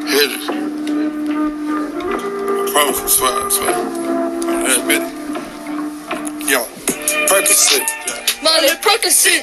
Hitters. 0.07 0.47
Promise, 2.73 3.09
swear, 3.09 3.51
swear. 3.51 3.75
On 3.75 4.65
that 4.65 4.87
bit. 4.87 5.03
Yo, 6.49 6.61
Percocet. 7.27 7.83
Molly 8.43 8.69
Percocet, 8.81 9.43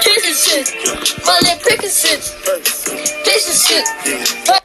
Percocet. 0.00 1.24
Molly 1.24 1.56
Percocet, 1.62 2.20
Percocet. 2.44 3.21
Kiss 3.32 3.70
and 3.70 4.46
shit. 4.46 4.61